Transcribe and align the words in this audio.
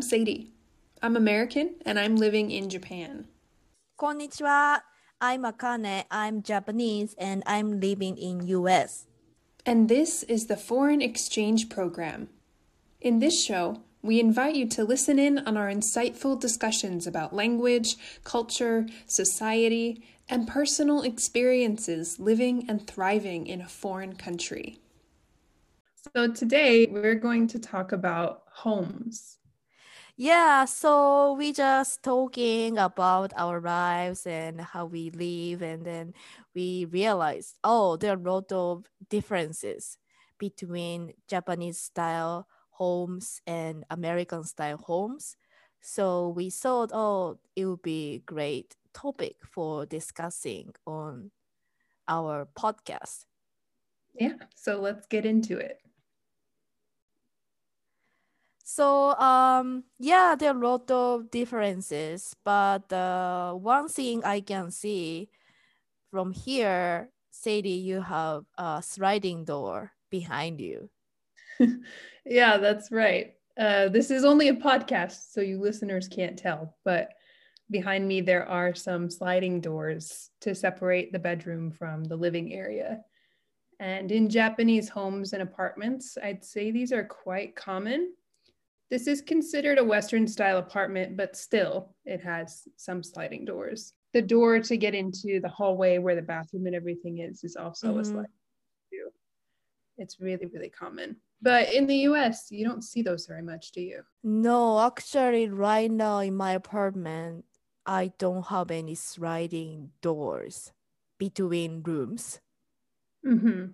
I'm 0.00 0.08
Sadie. 0.08 0.50
I'm 1.02 1.14
American 1.14 1.74
and 1.84 1.98
I'm 1.98 2.16
living 2.16 2.50
in 2.50 2.70
Japan. 2.70 3.26
Konnichiwa. 4.00 4.80
I'm 5.20 5.42
Akane. 5.42 6.04
I'm 6.10 6.42
Japanese 6.42 7.14
and 7.18 7.42
I'm 7.44 7.80
living 7.80 8.16
in 8.16 8.46
US. 8.48 9.04
And 9.66 9.90
this 9.90 10.22
is 10.22 10.46
the 10.46 10.56
Foreign 10.56 11.02
Exchange 11.02 11.68
Program. 11.68 12.30
In 13.02 13.18
this 13.18 13.44
show, 13.44 13.82
we 14.00 14.18
invite 14.18 14.54
you 14.54 14.66
to 14.68 14.84
listen 14.84 15.18
in 15.18 15.36
on 15.40 15.58
our 15.58 15.68
insightful 15.68 16.40
discussions 16.40 17.06
about 17.06 17.34
language, 17.34 17.96
culture, 18.24 18.86
society, 19.04 20.02
and 20.30 20.48
personal 20.48 21.02
experiences 21.02 22.18
living 22.18 22.64
and 22.70 22.86
thriving 22.86 23.46
in 23.46 23.60
a 23.60 23.68
foreign 23.68 24.16
country. 24.16 24.78
So, 26.16 26.32
today 26.32 26.86
we're 26.86 27.16
going 27.16 27.48
to 27.48 27.58
talk 27.58 27.92
about 27.92 28.44
homes. 28.50 29.36
Yeah, 30.20 30.66
so 30.66 31.32
we 31.32 31.52
just 31.54 32.02
talking 32.02 32.76
about 32.76 33.32
our 33.38 33.58
lives 33.58 34.26
and 34.26 34.60
how 34.60 34.84
we 34.84 35.08
live, 35.10 35.62
and 35.62 35.82
then 35.86 36.12
we 36.54 36.84
realized, 36.84 37.56
oh, 37.64 37.96
there 37.96 38.12
are 38.12 38.20
a 38.20 38.30
lot 38.30 38.52
of 38.52 38.84
differences 39.08 39.96
between 40.36 41.14
Japanese 41.26 41.80
style 41.80 42.46
homes 42.72 43.40
and 43.46 43.84
American 43.88 44.44
style 44.44 44.76
homes. 44.76 45.36
So 45.80 46.28
we 46.28 46.50
thought, 46.50 46.90
oh, 46.92 47.38
it 47.56 47.64
would 47.64 47.80
be 47.82 48.16
a 48.16 48.18
great 48.18 48.76
topic 48.92 49.36
for 49.50 49.86
discussing 49.86 50.74
on 50.86 51.30
our 52.08 52.46
podcast. 52.58 53.24
Yeah, 54.14 54.34
so 54.54 54.80
let's 54.82 55.06
get 55.06 55.24
into 55.24 55.56
it. 55.56 55.80
So 58.72 59.18
um 59.18 59.82
yeah, 59.98 60.36
there 60.38 60.52
are 60.54 60.62
a 60.62 60.68
lot 60.68 60.88
of 60.92 61.28
differences, 61.28 62.36
but 62.44 62.92
uh, 62.92 63.52
one 63.54 63.88
thing 63.88 64.22
I 64.22 64.40
can 64.40 64.70
see 64.70 65.28
from 66.12 66.30
here, 66.30 67.10
Sadie, 67.32 67.82
you 67.82 68.00
have 68.00 68.44
a 68.56 68.80
sliding 68.80 69.44
door 69.44 69.90
behind 70.08 70.60
you. 70.60 70.88
yeah, 72.24 72.58
that's 72.58 72.92
right. 72.92 73.34
Uh, 73.58 73.88
this 73.88 74.08
is 74.08 74.24
only 74.24 74.48
a 74.48 74.54
podcast, 74.54 75.32
so 75.32 75.40
you 75.40 75.60
listeners 75.60 76.06
can't 76.06 76.38
tell, 76.38 76.76
but 76.84 77.08
behind 77.72 78.06
me 78.06 78.20
there 78.20 78.46
are 78.46 78.72
some 78.72 79.10
sliding 79.10 79.60
doors 79.60 80.30
to 80.42 80.54
separate 80.54 81.10
the 81.10 81.18
bedroom 81.18 81.72
from 81.72 82.04
the 82.04 82.16
living 82.16 82.54
area. 82.54 83.00
And 83.80 84.12
in 84.12 84.30
Japanese 84.30 84.88
homes 84.88 85.32
and 85.32 85.42
apartments, 85.42 86.16
I'd 86.22 86.44
say 86.44 86.70
these 86.70 86.92
are 86.92 87.04
quite 87.04 87.56
common. 87.56 88.12
This 88.90 89.06
is 89.06 89.22
considered 89.22 89.78
a 89.78 89.84
Western 89.84 90.26
style 90.26 90.58
apartment, 90.58 91.16
but 91.16 91.36
still, 91.36 91.94
it 92.04 92.20
has 92.22 92.66
some 92.76 93.04
sliding 93.04 93.44
doors. 93.44 93.92
The 94.12 94.22
door 94.22 94.58
to 94.58 94.76
get 94.76 94.94
into 94.96 95.38
the 95.40 95.48
hallway 95.48 95.98
where 95.98 96.16
the 96.16 96.22
bathroom 96.22 96.66
and 96.66 96.74
everything 96.74 97.18
is 97.18 97.44
is 97.44 97.54
also 97.54 97.88
mm-hmm. 97.88 98.00
a 98.00 98.04
sliding 98.04 98.24
door. 98.90 99.12
It's 99.98 100.18
really, 100.18 100.46
really 100.46 100.70
common. 100.70 101.16
But 101.40 101.72
in 101.72 101.86
the 101.86 101.96
US, 102.10 102.50
you 102.50 102.66
don't 102.66 102.82
see 102.82 103.02
those 103.02 103.26
very 103.26 103.42
much, 103.42 103.70
do 103.70 103.80
you? 103.80 104.02
No, 104.24 104.80
actually, 104.80 105.48
right 105.48 105.90
now 105.90 106.18
in 106.18 106.34
my 106.34 106.52
apartment, 106.52 107.44
I 107.86 108.12
don't 108.18 108.46
have 108.46 108.70
any 108.70 108.96
sliding 108.96 109.90
doors 110.02 110.72
between 111.18 111.82
rooms. 111.82 112.40
Mm-hmm. 113.24 113.66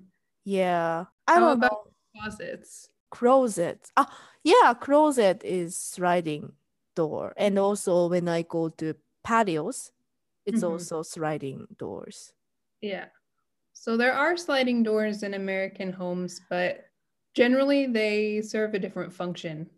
Yeah. 0.44 1.06
I 1.26 1.34
How 1.34 1.40
don't 1.40 1.52
about 1.52 1.72
know. 1.72 2.20
closets? 2.20 2.88
Closet. 3.10 3.90
Ah, 3.96 4.08
yeah, 4.42 4.74
closet 4.74 5.42
is 5.44 5.76
sliding 5.76 6.52
door. 6.94 7.32
And 7.36 7.58
also 7.58 8.08
when 8.08 8.28
I 8.28 8.42
go 8.42 8.68
to 8.70 8.94
patios, 9.24 9.90
it's 10.44 10.62
mm-hmm. 10.62 10.72
also 10.72 11.02
sliding 11.02 11.66
doors. 11.78 12.32
Yeah. 12.80 13.06
So 13.72 13.96
there 13.96 14.14
are 14.14 14.36
sliding 14.36 14.82
doors 14.82 15.22
in 15.22 15.34
American 15.34 15.92
homes, 15.92 16.40
but 16.48 16.86
generally 17.34 17.86
they 17.86 18.40
serve 18.40 18.74
a 18.74 18.78
different 18.78 19.12
function. 19.12 19.68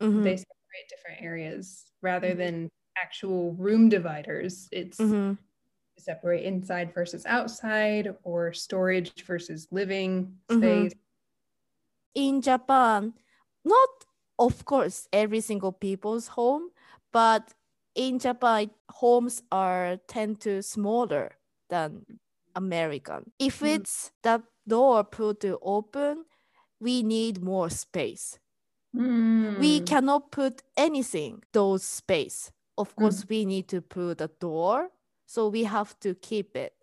Mm-hmm. 0.00 0.22
They 0.22 0.36
separate 0.36 0.88
different 0.88 1.22
areas 1.22 1.84
rather 2.02 2.28
mm-hmm. 2.28 2.38
than 2.38 2.68
actual 2.96 3.52
room 3.54 3.88
dividers. 3.88 4.68
It's 4.72 4.98
mm-hmm. 4.98 5.34
separate 5.98 6.44
inside 6.44 6.94
versus 6.94 7.26
outside 7.26 8.14
or 8.22 8.52
storage 8.52 9.24
versus 9.24 9.66
living 9.70 10.34
mm-hmm. 10.48 10.60
space. 10.60 10.92
In 12.14 12.40
Japan, 12.40 13.14
not 13.64 13.88
of 14.38 14.64
course 14.64 15.08
every 15.12 15.40
single 15.40 15.72
people's 15.72 16.28
home, 16.28 16.70
but 17.12 17.54
in 17.94 18.18
Japan, 18.18 18.70
homes 18.90 19.42
are 19.50 19.98
tend 20.06 20.40
to 20.40 20.62
smaller 20.62 21.32
than 21.68 22.06
American. 22.54 23.32
If 23.38 23.60
mm. 23.60 23.74
it's 23.74 24.12
the 24.22 24.42
door 24.66 25.04
put 25.04 25.40
to 25.40 25.58
open, 25.62 26.24
we 26.80 27.02
need 27.02 27.42
more 27.42 27.70
space. 27.70 28.38
Mm. 28.94 29.58
We 29.58 29.80
cannot 29.80 30.30
put 30.30 30.62
anything 30.76 31.42
those 31.52 31.82
space. 31.82 32.52
Of 32.76 32.94
course, 32.94 33.24
mm. 33.24 33.28
we 33.28 33.44
need 33.44 33.68
to 33.68 33.80
put 33.80 34.20
a 34.20 34.30
door, 34.40 34.90
so 35.26 35.48
we 35.48 35.64
have 35.64 35.98
to 36.00 36.14
keep 36.14 36.56
it. 36.56 36.74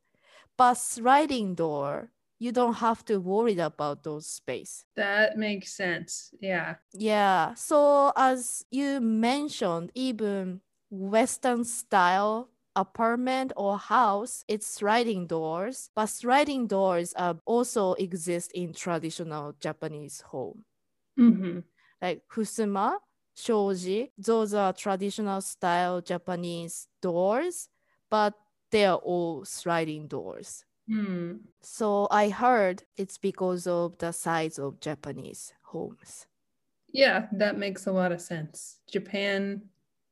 But 0.57 0.75
sliding 0.75 1.55
door, 1.55 2.11
you 2.39 2.51
don't 2.51 2.75
have 2.75 3.03
to 3.05 3.19
worry 3.19 3.57
about 3.57 4.03
those 4.03 4.27
space. 4.27 4.85
That 4.95 5.37
makes 5.37 5.73
sense. 5.73 6.33
Yeah. 6.39 6.75
Yeah. 6.93 7.53
So 7.55 8.11
as 8.15 8.65
you 8.71 8.99
mentioned, 8.99 9.91
even 9.95 10.61
Western 10.89 11.63
style 11.63 12.49
apartment 12.75 13.53
or 13.55 13.77
house, 13.77 14.43
it's 14.47 14.67
sliding 14.67 15.27
doors, 15.27 15.89
but 15.95 16.07
sliding 16.07 16.67
doors 16.67 17.13
uh, 17.15 17.35
also 17.45 17.93
exist 17.93 18.51
in 18.53 18.73
traditional 18.73 19.55
Japanese 19.59 20.21
home. 20.21 20.65
Mm-hmm. 21.17 21.59
Like 22.01 22.23
fusuma, 22.29 22.97
shoji, 23.35 24.11
those 24.17 24.53
are 24.53 24.73
traditional 24.73 25.41
style 25.41 26.01
Japanese 26.01 26.87
doors, 27.01 27.69
but 28.11 28.33
they 28.71 28.85
are 28.85 28.97
all 28.97 29.45
sliding 29.45 30.07
doors. 30.07 30.65
Mm. 30.89 31.39
So 31.61 32.07
I 32.11 32.29
heard 32.29 32.83
it's 32.95 33.17
because 33.17 33.67
of 33.67 33.97
the 33.97 34.11
size 34.11 34.59
of 34.59 34.79
Japanese 34.79 35.53
homes. 35.63 36.27
Yeah, 36.93 37.27
that 37.33 37.57
makes 37.57 37.87
a 37.87 37.91
lot 37.91 38.11
of 38.11 38.21
sense. 38.21 38.79
Japan 38.89 39.63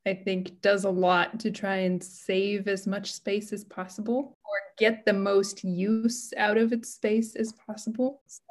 I 0.06 0.14
think, 0.14 0.62
does 0.62 0.84
a 0.84 0.90
lot 0.90 1.40
to 1.40 1.52
try 1.52 1.78
and 1.78 2.04
save 2.04 2.68
as 2.68 2.86
much 2.86 3.14
space 3.14 3.54
as 3.54 3.64
possible 3.64 4.38
or 4.44 4.60
get 4.78 5.06
the 5.06 5.14
most 5.14 5.64
use 5.64 6.34
out 6.38 6.58
of 6.58 6.74
its 6.74 6.94
space 6.94 7.36
as 7.36 7.54
possible. 7.54 8.22
So, 8.28 8.42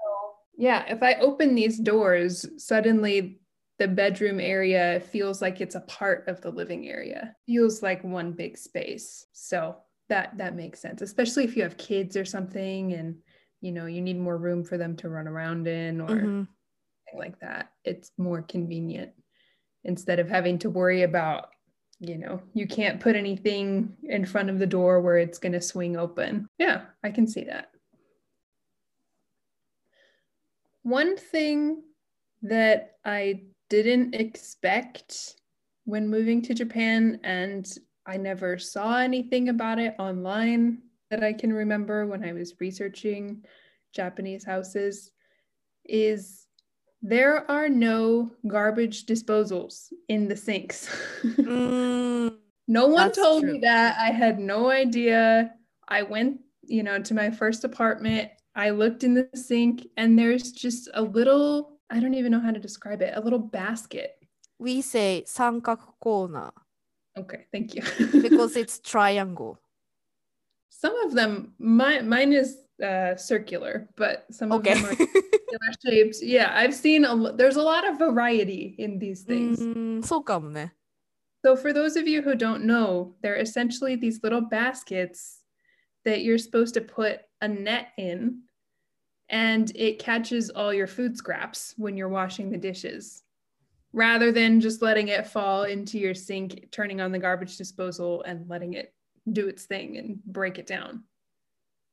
yeah, 0.56 0.84
if 0.88 1.02
I 1.02 1.14
open 1.14 1.54
these 1.54 1.78
doors, 1.78 2.46
suddenly 2.56 3.40
the 3.78 3.88
bedroom 3.88 4.40
area 4.40 5.00
feels 5.00 5.42
like 5.42 5.60
it's 5.60 5.74
a 5.74 5.80
part 5.80 6.26
of 6.26 6.40
the 6.40 6.50
living 6.50 6.88
area, 6.88 7.36
feels 7.46 7.82
like 7.82 8.02
one 8.02 8.32
big 8.32 8.56
space. 8.56 9.26
So, 9.32 9.76
that 10.12 10.36
that 10.36 10.54
makes 10.54 10.78
sense, 10.78 11.00
especially 11.00 11.44
if 11.44 11.56
you 11.56 11.62
have 11.62 11.78
kids 11.78 12.18
or 12.18 12.26
something 12.26 12.92
and 12.92 13.16
you 13.62 13.72
know, 13.72 13.86
you 13.86 14.02
need 14.02 14.18
more 14.18 14.36
room 14.36 14.62
for 14.62 14.76
them 14.76 14.96
to 14.96 15.08
run 15.08 15.26
around 15.26 15.66
in 15.66 16.00
or 16.00 16.08
mm-hmm. 16.08 16.42
like 17.18 17.38
that. 17.40 17.70
It's 17.84 18.10
more 18.18 18.42
convenient 18.42 19.12
instead 19.84 20.18
of 20.18 20.28
having 20.28 20.58
to 20.58 20.70
worry 20.70 21.02
about 21.02 21.48
you 21.98 22.18
know 22.18 22.42
you 22.52 22.66
can't 22.66 23.00
put 23.00 23.14
anything 23.14 23.96
in 24.02 24.26
front 24.26 24.50
of 24.50 24.58
the 24.58 24.66
door 24.66 25.00
where 25.00 25.18
it's 25.18 25.38
going 25.38 25.52
to 25.52 25.60
swing 25.60 25.96
open 25.96 26.48
yeah 26.58 26.82
i 27.04 27.10
can 27.10 27.28
see 27.28 27.44
that 27.44 27.70
one 30.82 31.16
thing 31.16 31.80
that 32.42 32.96
i 33.04 33.42
didn't 33.70 34.16
expect 34.16 35.36
when 35.84 36.08
moving 36.08 36.42
to 36.42 36.54
japan 36.54 37.20
and 37.22 37.78
i 38.06 38.16
never 38.16 38.58
saw 38.58 38.98
anything 38.98 39.48
about 39.48 39.78
it 39.78 39.94
online 39.98 40.78
that 41.10 41.22
i 41.22 41.32
can 41.32 41.52
remember 41.52 42.06
when 42.06 42.24
i 42.24 42.32
was 42.32 42.60
researching 42.60 43.44
japanese 43.92 44.44
houses 44.44 45.12
is 45.84 46.46
there 47.02 47.50
are 47.50 47.68
no 47.68 48.30
garbage 48.46 49.06
disposals 49.06 49.92
in 50.08 50.28
the 50.28 50.36
sinks. 50.36 50.88
mm, 51.24 52.32
no 52.68 52.86
one 52.86 53.10
told 53.10 53.42
true. 53.42 53.54
me 53.54 53.58
that. 53.60 53.96
I 53.98 54.12
had 54.12 54.38
no 54.38 54.70
idea. 54.70 55.52
I 55.88 56.02
went, 56.02 56.40
you 56.62 56.84
know, 56.84 57.02
to 57.02 57.14
my 57.14 57.30
first 57.30 57.64
apartment. 57.64 58.30
I 58.54 58.70
looked 58.70 59.02
in 59.02 59.14
the 59.14 59.28
sink 59.34 59.88
and 59.96 60.16
there's 60.16 60.52
just 60.52 60.88
a 60.94 61.02
little, 61.02 61.80
I 61.90 61.98
don't 61.98 62.14
even 62.14 62.30
know 62.30 62.40
how 62.40 62.52
to 62.52 62.60
describe 62.60 63.02
it, 63.02 63.14
a 63.16 63.20
little 63.20 63.38
basket. 63.38 64.12
We 64.58 64.80
say 64.80 65.24
sankaku 65.26 65.94
corner. 66.00 66.52
Okay, 67.18 67.46
thank 67.52 67.74
you. 67.74 67.82
because 68.22 68.56
it's 68.62 68.80
triangle. 68.80 69.58
Some 70.70 70.96
of 71.00 71.12
them, 71.12 71.54
my, 71.58 72.00
mine 72.00 72.32
is 72.32 72.58
uh, 72.82 73.16
circular, 73.16 73.88
but 73.96 74.26
some 74.30 74.52
okay. 74.52 74.72
of 74.72 74.78
them 74.78 74.86
are 74.86 74.96
circular 74.96 75.72
shapes. 75.86 76.22
Yeah, 76.22 76.50
I've 76.54 76.74
seen 76.74 77.04
a, 77.04 77.32
there's 77.32 77.56
a 77.56 77.62
lot 77.62 77.88
of 77.88 77.98
variety 77.98 78.74
in 78.78 78.98
these 78.98 79.22
things. 79.22 79.60
Mm, 79.60 80.04
so, 80.04 80.24
so 81.44 81.56
for 81.56 81.72
those 81.72 81.96
of 81.96 82.08
you 82.08 82.22
who 82.22 82.34
don't 82.34 82.64
know, 82.64 83.14
they're 83.22 83.36
essentially 83.36 83.96
these 83.96 84.22
little 84.22 84.40
baskets 84.40 85.42
that 86.04 86.22
you're 86.22 86.38
supposed 86.38 86.74
to 86.74 86.80
put 86.80 87.20
a 87.40 87.48
net 87.48 87.88
in 87.98 88.42
and 89.28 89.72
it 89.74 89.98
catches 89.98 90.50
all 90.50 90.74
your 90.74 90.86
food 90.86 91.16
scraps 91.16 91.74
when 91.76 91.96
you're 91.96 92.08
washing 92.08 92.50
the 92.50 92.58
dishes 92.58 93.22
rather 93.92 94.32
than 94.32 94.60
just 94.60 94.82
letting 94.82 95.08
it 95.08 95.26
fall 95.26 95.64
into 95.64 95.98
your 95.98 96.14
sink, 96.14 96.68
turning 96.70 97.00
on 97.00 97.12
the 97.12 97.18
garbage 97.18 97.56
disposal 97.56 98.22
and 98.22 98.48
letting 98.48 98.74
it 98.74 98.94
do 99.30 99.48
its 99.48 99.64
thing 99.64 99.98
and 99.98 100.22
break 100.24 100.58
it 100.58 100.66
down. 100.66 101.04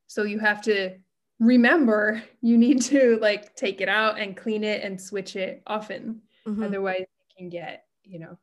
So 0.08 0.24
you 0.24 0.40
have 0.40 0.62
to 0.64 0.98
remember 1.40 2.22
you 2.42 2.58
need 2.58 2.82
to 2.84 3.18
like 3.22 3.56
take 3.56 3.82
it 3.82 3.90
out 3.90 4.20
and 4.20 4.36
clean 4.36 4.64
it 4.64 4.84
and 4.84 5.00
switch 5.00 5.36
it 5.36 5.62
often. 5.68 6.22
Mm-hmm. 6.48 6.64
Otherwise, 6.64 7.06
you 7.08 7.38
can 7.38 7.50
get, 7.50 7.86
you 8.04 8.20
know, 8.20 8.38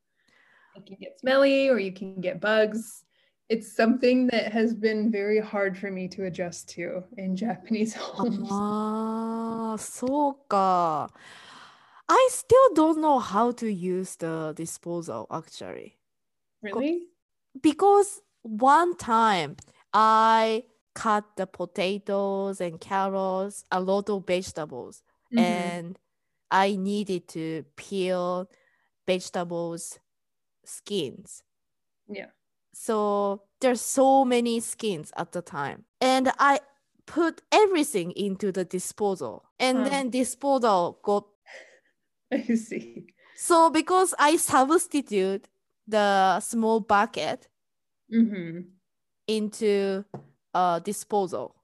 you 0.77 0.83
can 0.83 0.97
get 1.01 1.19
smelly 1.19 1.69
or 1.69 1.79
you 1.79 1.93
can 1.93 2.21
get 2.21 2.41
bugs. 2.41 3.05
It's 3.49 3.75
something 3.75 4.27
that 4.29 4.53
has 4.53 4.75
been 4.75 5.11
very 5.11 5.41
hard 5.41 5.79
for 5.79 5.91
me 5.91 6.09
to 6.09 6.25
adjust 6.25 6.69
to 6.71 7.05
in 7.17 7.37
Japanese 7.37 7.95
homes. 7.95 8.49
Ah, 8.51 9.77
so 9.77 10.39
I 12.09 12.29
still 12.31 12.75
don't 12.75 13.01
know 13.01 13.19
how 13.19 13.51
to 13.53 13.71
use 13.73 14.17
the 14.17 14.53
disposal 14.57 15.27
actually. 15.31 15.99
Really? 16.63 17.09
Because 17.61 18.23
one 18.43 18.97
time 18.97 19.57
I 19.93 20.65
cut 20.95 21.25
the 21.37 21.47
potatoes 21.47 22.61
and 22.61 22.81
carrots, 22.81 23.65
a 23.71 23.81
lot 23.81 24.09
of 24.11 24.27
vegetables, 24.27 25.03
Mhm. 25.31 25.41
and 25.41 25.99
I 26.51 26.77
needed 26.77 27.29
to 27.31 27.65
peel 27.77 28.51
vegetables 29.07 30.01
skins. 30.65 31.43
Yeah. 32.09 32.31
So 32.73 33.43
there's 33.61 33.81
so 33.81 34.25
many 34.25 34.61
skins 34.61 35.13
at 35.17 35.33
the 35.33 35.43
time. 35.43 35.85
And 36.01 36.33
I 36.39 36.61
put 37.07 37.43
everything 37.53 38.13
into 38.13 38.53
the 38.53 38.65
disposal. 38.65 39.45
And 39.59 39.85
Huh. 39.85 39.87
then 39.87 40.11
disposal 40.11 40.99
got 41.03 41.27
I 42.33 42.43
see. 42.55 43.07
so 43.35 43.71
because 43.71 44.15
I 44.19 44.37
substitute 44.37 45.49
the 45.87 46.41
small 46.41 46.81
bucket 46.81 47.49
hmm 48.11 48.77
into 49.27 50.05
uh 50.55 50.79
disposal. 50.81 51.57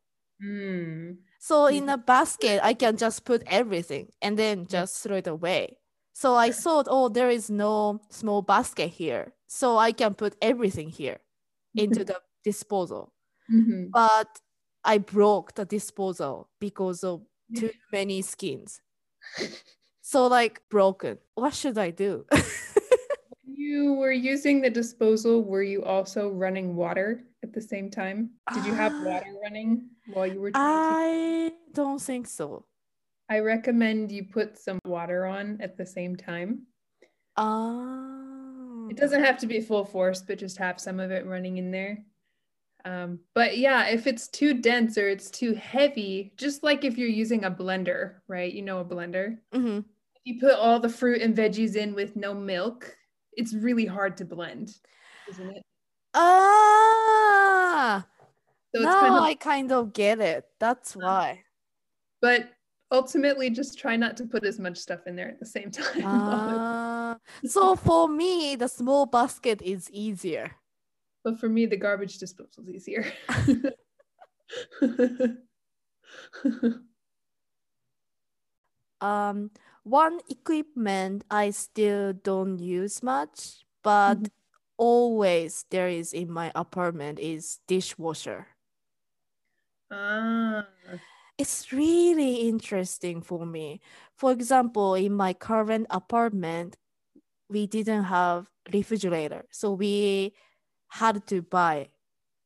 Mm. 0.43 1.19
So 1.38 1.67
in 1.67 1.88
a 1.88 1.99
basket, 1.99 2.61
I 2.62 2.75
can 2.75 2.97
just 2.97 3.25
put 3.25 3.43
everything 3.47 4.11
and 4.23 4.38
then 4.38 4.67
just 4.67 5.03
throw 5.03 5.17
it 5.17 5.26
away. 5.26 5.79
So 6.14 6.35
I 6.37 6.53
thought, 6.53 6.87
oh, 6.88 7.09
there 7.09 7.31
is 7.31 7.50
no 7.50 8.00
small 8.11 8.43
basket 8.43 8.88
here. 8.91 9.35
So 9.49 9.76
I 9.76 9.93
can 9.93 10.14
put 10.14 10.37
everything 10.41 10.88
here 10.91 11.20
into 11.76 12.05
the 12.05 12.20
disposal. 12.44 13.14
Mhm. 13.49 13.93
But 13.93 14.41
I 14.85 14.99
broke 14.99 15.55
the 15.55 15.64
disposal 15.67 16.50
because 16.61 17.05
of 17.05 17.26
too 17.55 17.73
many 17.93 18.23
skins. 18.23 18.82
So 20.12 20.26
like 20.26 20.61
broken. 20.69 21.17
What 21.37 21.55
should 21.55 21.79
I 21.79 21.91
do? 21.91 22.26
You 23.64 23.94
were 23.94 24.12
using 24.12 24.61
the 24.61 24.69
disposal, 24.69 25.43
were 25.43 25.62
you 25.62 25.82
also 25.85 26.29
running 26.31 26.76
water 26.76 27.25
at 27.43 27.55
the 27.55 27.61
same 27.61 27.88
time? 27.91 28.31
Did 28.53 28.67
you 28.67 28.75
have 28.75 28.93
Ah. 28.93 29.05
water 29.05 29.32
running 29.43 29.88
while 30.12 30.26
you 30.26 30.41
were 30.41 30.50
trying 30.50 31.49
to? 31.49 31.53
I 31.53 31.53
don't 31.73 32.00
think 32.00 32.26
so. 32.26 32.67
I 33.31 33.38
recommend 33.38 34.12
you 34.12 34.25
put 34.25 34.59
some 34.59 34.79
water 34.85 35.25
on 35.25 35.59
at 35.62 35.79
the 35.79 35.87
same 35.87 36.17
time. 36.17 36.67
Ah. 37.37 38.88
It 38.91 38.97
doesn't 38.99 39.25
have 39.25 39.38
to 39.38 39.47
be 39.47 39.61
full 39.61 39.85
force, 39.87 40.20
but 40.20 40.38
just 40.38 40.59
have 40.59 40.79
some 40.81 41.00
of 41.00 41.11
it 41.11 41.25
running 41.25 41.56
in 41.56 41.70
there. 41.70 42.05
Um, 42.85 43.20
but 43.35 43.56
yeah, 43.56 43.87
if 43.88 44.06
it's 44.06 44.26
too 44.29 44.53
dense 44.61 44.99
or 44.99 45.09
it's 45.09 45.31
too 45.31 45.55
heavy, 45.55 46.32
just 46.37 46.62
like 46.62 46.85
if 46.85 46.99
you're 46.99 47.09
using 47.23 47.44
a 47.44 47.50
blender, 47.50 48.17
right? 48.29 48.53
You 48.53 48.62
know, 48.62 48.81
a 48.81 48.85
blender. 48.85 49.38
Mhm. 49.55 49.85
If 50.24 50.34
you 50.34 50.40
put 50.40 50.54
all 50.54 50.78
the 50.78 50.88
fruit 50.88 51.20
and 51.20 51.36
veggies 51.36 51.74
in 51.74 51.94
with 51.94 52.14
no 52.14 52.32
milk, 52.32 52.96
it's 53.32 53.54
really 53.54 53.86
hard 53.86 54.16
to 54.19 54.24
blend, 54.24 54.76
isn't 55.28 55.50
it? 55.50 55.62
Ah. 56.14 58.06
So 58.74 58.82
now 58.82 59.00
kind 59.00 59.14
of, 59.14 59.22
I 59.22 59.34
kind 59.34 59.72
of 59.72 59.92
get 59.92 60.20
it. 60.20 60.44
That's 60.60 60.94
why. 60.94 61.42
but 62.20 62.50
ultimately, 62.92 63.50
just 63.50 63.78
try 63.78 63.96
not 63.96 64.16
to 64.19 64.24
put 64.26 64.44
as 64.44 64.58
much 64.60 64.78
stuff 64.78 65.00
in 65.06 65.16
there 65.16 65.28
at 65.28 65.40
the 65.40 65.46
same 65.46 65.70
time. 65.80 66.02
Ah. 66.04 67.18
so 67.44 67.75
for 67.76 68.08
me, 68.08 68.54
the 68.56 68.68
small 68.68 69.06
basket 69.06 69.60
is 69.60 69.90
easier. 69.90 70.52
but 71.25 71.38
for 71.38 71.48
me, 71.48 71.66
the 71.66 71.76
garbage 71.76 72.18
disposal 72.18 72.64
is 72.68 72.75
easier. 72.88 73.04
Um, 79.00 79.50
one 79.84 80.20
equipment 80.29 81.25
I 81.31 81.50
still 81.50 82.12
don't 82.12 82.58
use 82.58 83.02
much, 83.02 83.64
but 83.82 84.19
Mhm. 84.19 84.31
always 84.79 85.64
there 85.70 85.88
is 85.88 86.12
in 86.12 86.31
my 86.32 86.52
apartment 86.55 87.19
is 87.19 87.61
dishwasher. 87.67 88.49
ah, 89.90 90.67
It's 91.38 91.73
really 91.73 92.49
interesting 92.49 93.23
for 93.23 93.46
me. 93.46 93.81
For 94.14 94.31
example, 94.32 94.94
in 94.94 95.12
my 95.14 95.32
current 95.34 95.87
apartment, 95.90 96.76
we 97.49 97.67
didn't 97.67 98.05
have 98.05 98.50
refrigerator, 98.73 99.46
so 99.52 99.73
we 99.73 100.35
had 100.90 101.26
to 101.28 101.43
buy 101.43 101.90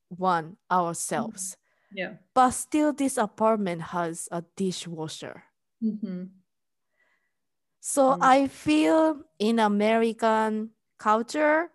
one 0.09 0.59
ourselves. 0.71 1.57
yeah. 1.91 2.17
But 2.35 2.53
still, 2.53 2.93
this 2.93 3.19
apartment 3.19 3.83
has 3.95 4.29
a 4.33 4.45
dishwasher. 4.57 5.45
hmm 5.81 6.46
So 7.89 8.17
Mm. 8.17 8.21
I 8.21 8.49
feel 8.49 9.23
in 9.39 9.61
American 9.61 10.73
culture, 10.99 11.71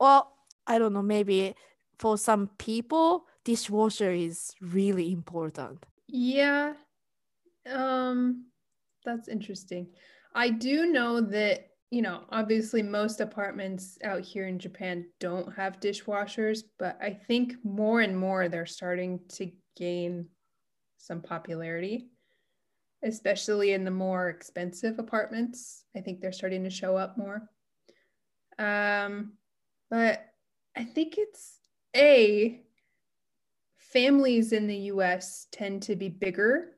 well, 0.00 0.36
I 0.66 0.78
don't 0.80 0.92
know, 0.92 1.02
maybe 1.02 1.54
for 2.00 2.18
some 2.18 2.48
people, 2.58 3.26
dishwasher 3.44 4.10
is 4.10 4.54
really 4.60 5.12
important. 5.12 5.86
Yeah. 6.08 6.74
Um 7.66 8.46
that's 9.04 9.28
interesting. 9.28 9.88
I 10.34 10.50
do 10.50 10.86
know 10.86 11.20
that, 11.20 11.68
you 11.90 12.02
know, 12.02 12.24
obviously 12.30 12.82
most 12.82 13.20
apartments 13.20 13.98
out 14.04 14.22
here 14.22 14.46
in 14.46 14.58
Japan 14.58 15.06
don't 15.20 15.54
have 15.54 15.80
dishwashers, 15.80 16.62
but 16.78 16.98
I 17.02 17.10
think 17.14 17.54
more 17.64 18.00
and 18.00 18.16
more 18.18 18.48
they're 18.48 18.66
starting 18.66 19.20
to 19.30 19.52
gain 19.76 20.28
some 20.98 21.22
popularity, 21.22 22.10
especially 23.02 23.72
in 23.72 23.84
the 23.84 23.90
more 23.90 24.28
expensive 24.28 24.98
apartments. 24.98 25.84
I 25.96 26.00
think 26.00 26.20
they're 26.20 26.32
starting 26.32 26.64
to 26.64 26.70
show 26.70 26.96
up 26.96 27.16
more. 27.18 27.48
Um 28.58 29.32
but 29.90 30.24
I 30.76 30.84
think 30.84 31.16
it's 31.18 31.58
a 31.94 32.62
families 33.76 34.52
in 34.52 34.66
the 34.66 34.76
US 34.76 35.48
tend 35.52 35.82
to 35.84 35.96
be 35.96 36.08
bigger, 36.08 36.76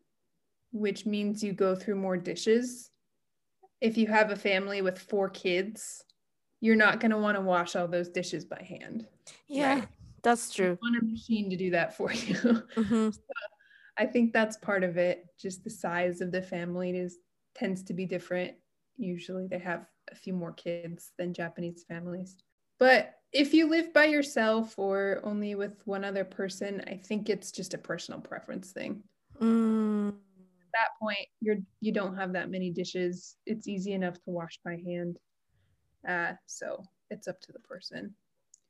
which 0.73 1.07
means 1.07 1.45
you 1.45 1.53
go 1.53 1.75
through 1.77 1.97
more 1.97 2.17
dishes. 2.17 2.91
If 3.81 3.97
you 3.97 4.07
have 4.09 4.31
a 4.31 4.37
family 4.37 4.83
with 4.83 4.99
four 4.99 5.29
kids, 5.29 6.05
you're 6.61 6.75
not 6.77 6.99
going 7.01 7.11
to 7.11 7.19
want 7.19 7.37
to 7.37 7.43
wash 7.43 7.77
all 7.77 7.87
those 7.87 8.09
dishes 8.09 8.45
by 8.45 8.63
hand. 8.63 9.07
Yeah, 9.47 9.75
Right. 9.81 9.89
that's 10.23 10.59
You 10.59 10.65
true. 10.65 10.79
want 10.81 10.97
a 11.03 11.05
machine 11.05 11.51
to 11.51 11.57
do 11.57 11.71
that 11.71 11.97
for 11.97 12.13
you. 12.13 12.35
Mhm. 12.77 13.19
I 13.97 14.07
think 14.07 14.33
that's 14.33 14.57
part 14.57 14.85
of 14.85 14.97
it. 14.97 15.27
Just 15.39 15.65
the 15.65 15.71
size 15.71 16.21
of 16.21 16.33
the 16.33 16.43
family 16.43 16.97
is 16.97 17.19
tends 17.55 17.83
to 17.85 17.95
be 17.95 18.07
different. 18.07 18.55
Usually 18.97 19.47
they 19.47 19.59
have 19.59 19.87
a 20.11 20.15
few 20.15 20.35
more 20.35 20.53
kids 20.53 21.13
than 21.19 21.33
Japanese 21.33 21.85
families. 21.89 22.37
But 22.79 23.15
if 23.33 23.55
you 23.55 23.69
live 23.69 23.93
by 23.93 24.05
yourself 24.07 24.79
or 24.79 25.21
only 25.23 25.55
with 25.55 25.81
one 25.85 26.05
other 26.05 26.25
person, 26.25 26.83
I 26.87 26.97
think 26.97 27.29
it's 27.29 27.53
just 27.53 27.75
a 27.75 27.79
personal 27.79 28.21
preference 28.21 28.73
thing. 28.73 29.03
Mm, 29.41 30.09
At 30.09 30.73
that 30.73 30.89
point, 31.01 31.27
you're 31.41 31.59
you 31.81 31.93
don't 31.93 32.17
have 32.17 32.33
that 32.33 32.51
many 32.51 32.71
dishes. 32.71 33.37
It's 33.47 33.69
easy 33.69 33.93
enough 33.93 34.15
to 34.15 34.31
wash 34.31 34.59
by 34.65 34.77
hand. 34.85 35.19
Uh, 36.07 36.33
so 36.47 36.83
it's 37.11 37.29
up 37.29 37.41
to 37.43 37.53
the 37.53 37.61
person. 37.61 38.15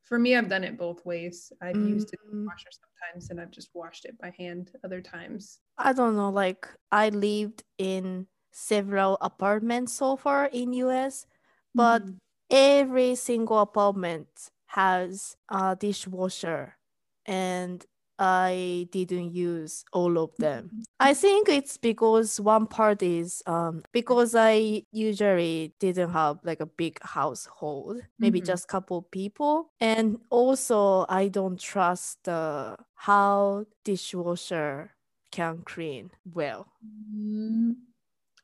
For 0.04 0.18
me, 0.18 0.36
I've 0.36 0.48
done 0.48 0.64
it 0.64 0.76
both 0.78 1.04
ways. 1.04 1.52
I've 1.60 1.80
used 1.80 2.12
a 2.14 2.16
mm, 2.16 2.52
washer 2.52 2.70
sometimes 2.70 3.30
and 3.30 3.40
I've 3.40 3.50
just 3.50 3.74
washed 3.74 4.04
it 4.04 4.18
by 4.18 4.30
hand 4.30 4.72
other 4.84 5.02
times. 5.02 5.60
I 5.76 5.92
don't 5.92 6.16
know, 6.16 6.30
like 6.30 6.68
I 6.92 7.08
lived 7.08 7.64
in 7.78 8.28
several 8.52 9.18
apartments 9.20 9.92
so 9.92 10.16
far 10.16 10.46
in 10.46 10.72
US, 10.72 11.26
but 11.74 12.02
Mhm. 12.02 12.18
every 12.50 13.14
single 13.16 13.58
apartment 13.58 14.50
has 14.66 15.36
a 15.48 15.76
dishwasher 15.76 16.78
and 17.26 17.84
I 18.18 18.88
didn't 18.92 19.32
use 19.32 19.84
all 19.92 20.18
of 20.18 20.30
them. 20.38 20.70
I 21.00 21.14
think 21.14 21.48
it's 21.48 21.76
because 21.76 22.40
one 22.40 22.66
part 22.66 23.02
is 23.02 23.42
um 23.46 23.82
because 23.92 24.34
I 24.34 24.84
usually 24.92 25.74
didn't 25.80 26.10
have 26.10 26.38
like 26.44 26.60
a 26.60 26.66
big 26.66 26.98
household, 27.02 28.02
maybe 28.20 28.40
Mhm. 28.40 28.46
just 28.46 28.68
couple 28.68 29.02
people, 29.02 29.68
and 29.80 30.18
also 30.30 31.06
I 31.08 31.28
don't 31.28 31.58
trust 31.60 32.28
uh, 32.28 32.76
how 32.94 33.66
dishwasher 33.84 34.92
can 35.32 35.62
clean 35.64 36.10
well 36.24 36.68
Mm, 36.84 37.76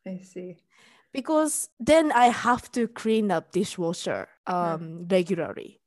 I 0.06 0.18
see. 0.18 0.58
because 1.12 1.68
then 1.78 2.12
I 2.12 2.26
have 2.26 2.70
to 2.72 2.88
clean 2.88 3.30
up 3.30 3.52
dishwasher 3.52 4.28
um 4.46 5.06
regularly 5.08 5.80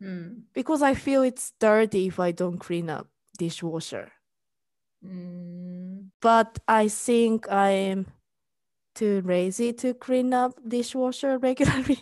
Mm. 0.00 0.44
because 0.54 0.82
I 0.82 0.94
feel 0.94 1.22
it's 1.22 1.52
dirty 1.60 2.06
if 2.08 2.18
I 2.20 2.32
don't 2.32 2.58
clean 2.58 2.88
up 2.90 3.08
dishwasher. 3.38 4.12
Mm. 5.04 6.10
But 6.20 6.58
I 6.66 6.88
think 6.88 7.50
I'm 7.50 8.06
too 8.94 9.22
lazy 9.24 9.72
to 9.74 9.94
clean 9.94 10.32
up 10.32 10.58
dishwasher 10.66 11.38
regularly. 11.42 11.98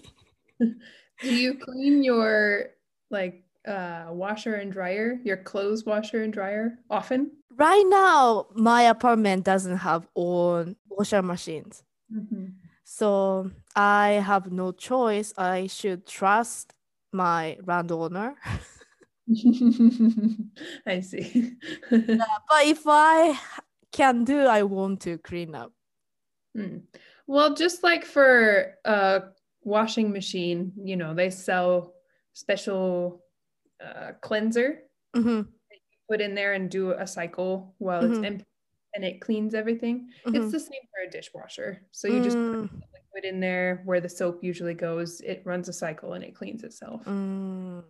Do 0.58 1.34
you 1.34 1.54
clean 1.58 2.02
your 2.04 2.70
like 3.10 3.44
uh 3.66 4.06
washer 4.10 4.54
and 4.54 4.72
dryer, 4.72 5.20
your 5.24 5.36
clothes 5.38 5.84
washer 5.84 6.22
and 6.22 6.32
dryer 6.32 6.78
often? 6.90 7.32
right 7.56 7.84
now, 7.86 8.46
my 8.54 8.82
apartment 8.82 9.44
doesn't 9.44 9.78
have 9.78 10.06
own 10.16 10.76
washer 10.88 11.22
machines. 11.22 11.84
So 12.84 13.50
I 13.74 14.22
have 14.24 14.52
no 14.52 14.72
choice. 14.72 15.32
I 15.38 15.66
should 15.66 16.06
trust 16.06 16.74
my 17.12 17.58
landowner. 17.64 18.36
I 20.86 21.00
see. 21.00 21.56
But 22.48 22.66
if 22.66 22.82
I 22.86 23.38
can 23.92 24.24
do, 24.24 24.40
I 24.46 24.62
want 24.62 25.00
to 25.02 25.18
clean 25.18 25.54
up. 25.54 25.72
Hmm. 26.56 26.78
Well, 27.26 27.54
just 27.54 27.82
like 27.82 28.04
for 28.04 28.74
a 28.84 29.22
washing 29.62 30.12
machine, 30.12 30.72
you 30.76 30.96
know, 30.96 31.14
they 31.14 31.30
sell 31.30 31.94
special 32.34 33.24
uh, 33.82 34.12
cleanser 34.20 34.82
Mhm, 35.14 35.52
put 36.10 36.20
in 36.20 36.34
there 36.34 36.52
and 36.54 36.70
do 36.70 36.92
a 36.92 37.06
cycle 37.06 37.74
while 37.78 38.04
it's 38.04 38.18
Mhm. 38.18 38.24
empty 38.24 38.44
and 38.94 39.04
it 39.04 39.20
cleans 39.20 39.54
everything. 39.54 40.10
mhm. 40.26 40.34
It's 40.34 40.50
the 40.50 40.60
same 40.60 40.82
for 40.94 41.08
a 41.08 41.10
dishwasher. 41.10 41.86
So 41.92 42.08
you 42.08 42.20
just 42.20 42.36
put 42.50 42.58
Mm, 42.60 42.68
the 42.80 42.98
liquid 43.20 43.24
in 43.34 43.40
there 43.40 43.82
where 43.86 44.00
the 44.00 44.08
soap 44.08 44.44
usually 44.44 44.74
goes, 44.74 45.20
it 45.22 45.42
runs 45.46 45.68
a 45.68 45.72
cycle 45.72 46.12
and 46.12 46.22
it 46.24 46.34
cleans 46.34 46.62
itself. 46.64 47.02
mm. 47.06 47.84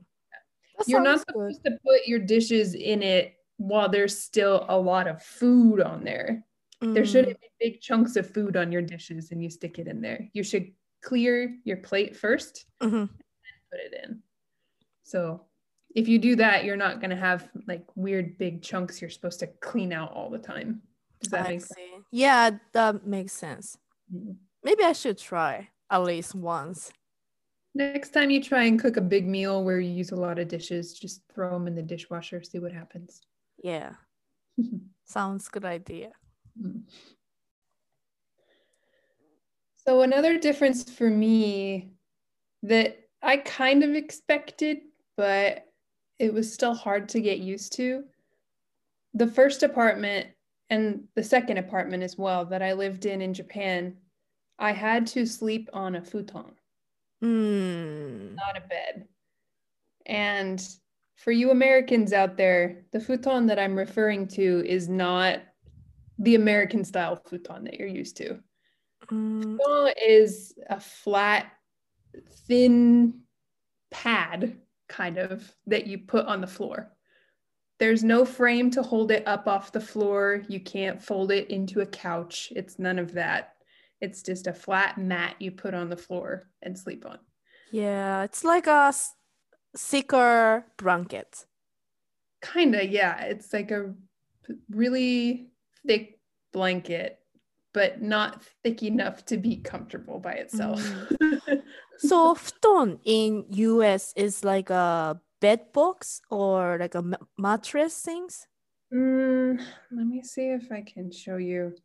You're 0.88 1.00
not 1.02 1.18
sounds 1.18 1.24
good. 1.24 1.54
supposed 1.54 1.64
to 1.64 1.78
put 1.84 2.06
your 2.06 2.18
dishes 2.18 2.74
in 2.74 3.02
it 3.02 3.34
while 3.58 3.88
there's 3.88 4.18
still 4.18 4.66
a 4.68 4.78
lot 4.78 5.06
of 5.06 5.22
food 5.22 5.80
on 5.80 6.04
there. 6.04 6.44
There 6.80 7.04
Mm, 7.04 7.06
shouldn't 7.12 7.40
be 7.40 7.48
big 7.60 7.80
chunks 7.80 8.16
of 8.16 8.28
food 8.28 8.56
on 8.56 8.72
your 8.72 8.82
dishes 8.82 9.30
and 9.30 9.42
you 9.42 9.48
stick 9.50 9.78
it 9.78 9.86
in 9.86 10.00
there. 10.00 10.28
You 10.32 10.42
should 10.42 10.72
clear 11.00 11.56
your 11.64 11.76
plate 11.78 12.16
first, 12.16 12.66
mhm. 12.80 13.08
put 13.70 13.80
it 13.80 13.94
in. 14.04 14.20
So 15.04 15.46
if 15.94 16.08
you 16.08 16.18
do 16.18 16.34
that, 16.36 16.64
you're 16.64 16.76
not 16.76 17.00
going 17.00 17.10
to 17.10 17.16
have 17.16 17.48
like 17.68 17.84
weird 17.94 18.36
big 18.38 18.62
chunks 18.62 19.00
you're 19.00 19.10
supposed 19.10 19.38
to 19.40 19.46
clean 19.46 19.92
out 19.92 20.12
all 20.12 20.28
the 20.30 20.38
time. 20.38 20.82
Does 21.20 21.30
that 21.30 21.46
I 21.46 21.50
make 21.50 21.60
sense? 21.60 21.74
see. 21.76 21.98
Yeah, 22.10 22.50
that 22.72 23.06
makes 23.06 23.32
sense. 23.32 23.78
Mhm. 24.12 24.36
Maybe 24.64 24.82
I 24.82 24.92
should 24.92 25.18
try 25.18 25.68
at 25.90 26.02
least 26.02 26.34
once. 26.34 26.92
Next 27.74 28.10
time 28.10 28.30
you 28.30 28.42
try 28.42 28.64
and 28.64 28.78
cook 28.78 28.98
a 28.98 29.00
big 29.00 29.26
meal 29.26 29.64
where 29.64 29.80
you 29.80 29.90
use 29.90 30.10
a 30.10 30.16
lot 30.16 30.38
of 30.38 30.48
dishes, 30.48 30.92
just 30.92 31.22
throw 31.32 31.52
them 31.52 31.66
in 31.66 31.74
the 31.74 31.82
dishwasher, 31.82 32.42
see 32.42 32.58
what 32.58 32.72
happens. 32.72 33.22
Yeah, 33.62 33.92
sounds 35.04 35.48
good 35.48 35.64
idea. 35.64 36.10
Mm. 36.60 36.82
So 39.86 40.02
another 40.02 40.38
difference 40.38 40.88
for 40.88 41.08
me 41.08 41.92
that 42.62 42.98
I 43.22 43.38
kind 43.38 43.82
of 43.82 43.94
expected, 43.94 44.78
but 45.16 45.66
it 46.18 46.32
was 46.32 46.52
still 46.52 46.74
hard 46.74 47.08
to 47.10 47.20
get 47.20 47.38
used 47.38 47.72
to. 47.74 48.04
The 49.14 49.26
first 49.26 49.62
apartment 49.62 50.28
and 50.70 51.04
the 51.14 51.24
second 51.24 51.58
apartment 51.58 52.02
as 52.02 52.16
well 52.16 52.44
that 52.46 52.62
I 52.62 52.72
lived 52.72 53.06
in 53.06 53.20
in 53.20 53.34
Japan, 53.34 53.96
I 54.58 54.72
had 54.72 55.06
to 55.08 55.26
sleep 55.26 55.68
on 55.72 55.96
a 55.96 56.02
futon, 56.02 56.52
Mm. 57.22 58.34
not 58.34 58.56
a 58.56 58.60
bed. 58.68 59.06
And 60.06 60.66
for 61.16 61.30
you 61.30 61.50
Americans 61.50 62.12
out 62.12 62.36
there, 62.36 62.84
the 62.92 63.00
futon 63.00 63.46
that 63.46 63.58
I'm 63.58 63.76
referring 63.76 64.26
to 64.28 64.64
is 64.66 64.88
not 64.88 65.40
the 66.18 66.34
American 66.34 66.84
style 66.84 67.16
futon 67.16 67.64
that 67.64 67.78
you're 67.78 67.88
used 67.88 68.16
to. 68.18 68.40
Mm. 69.06 69.42
Futon 69.42 69.94
is 70.04 70.54
a 70.68 70.80
flat, 70.80 71.46
thin 72.48 73.20
pad 73.90 74.56
kind 74.88 75.18
of 75.18 75.54
that 75.66 75.86
you 75.86 75.98
put 75.98 76.26
on 76.26 76.40
the 76.40 76.46
floor. 76.46 76.90
There's 77.78 78.04
no 78.04 78.24
frame 78.24 78.70
to 78.72 78.82
hold 78.82 79.10
it 79.10 79.26
up 79.26 79.48
off 79.48 79.72
the 79.72 79.80
floor. 79.80 80.42
You 80.48 80.60
can't 80.60 81.02
fold 81.02 81.32
it 81.32 81.50
into 81.50 81.80
a 81.80 81.86
couch. 81.86 82.52
It's 82.54 82.78
none 82.78 82.98
of 82.98 83.12
that. 83.14 83.51
It's 84.02 84.20
just 84.20 84.48
a 84.48 84.52
flat 84.52 84.98
mat 84.98 85.36
you 85.38 85.52
put 85.52 85.74
on 85.74 85.88
the 85.88 85.96
floor 85.96 86.50
and 86.60 86.76
sleep 86.76 87.06
on. 87.06 87.20
Yeah, 87.70 88.24
it's 88.24 88.42
like 88.42 88.66
a 88.66 88.92
thicker 89.76 90.66
blanket. 90.76 91.46
Kinda, 92.42 92.84
yeah. 92.84 93.22
It's 93.22 93.52
like 93.52 93.70
a 93.70 93.94
really 94.68 95.52
thick 95.86 96.18
blanket, 96.52 97.20
but 97.72 98.02
not 98.02 98.42
thick 98.64 98.82
enough 98.82 99.24
to 99.26 99.38
be 99.38 99.56
comfortable 99.58 100.18
by 100.18 100.32
itself. 100.32 100.84
So 101.98 102.34
futon 102.34 102.98
in 103.04 103.46
US 103.50 104.12
is 104.16 104.42
like 104.42 104.70
a 104.70 105.20
bed 105.40 105.72
box 105.72 106.20
or 106.30 106.78
like 106.80 106.96
a 106.96 107.04
mattress 107.38 108.02
things. 108.02 108.48
Mm, 108.92 109.62
let 109.92 110.06
me 110.06 110.22
see 110.22 110.50
if 110.50 110.72
I 110.72 110.82
can 110.82 111.12
show 111.12 111.36
you. 111.36 111.76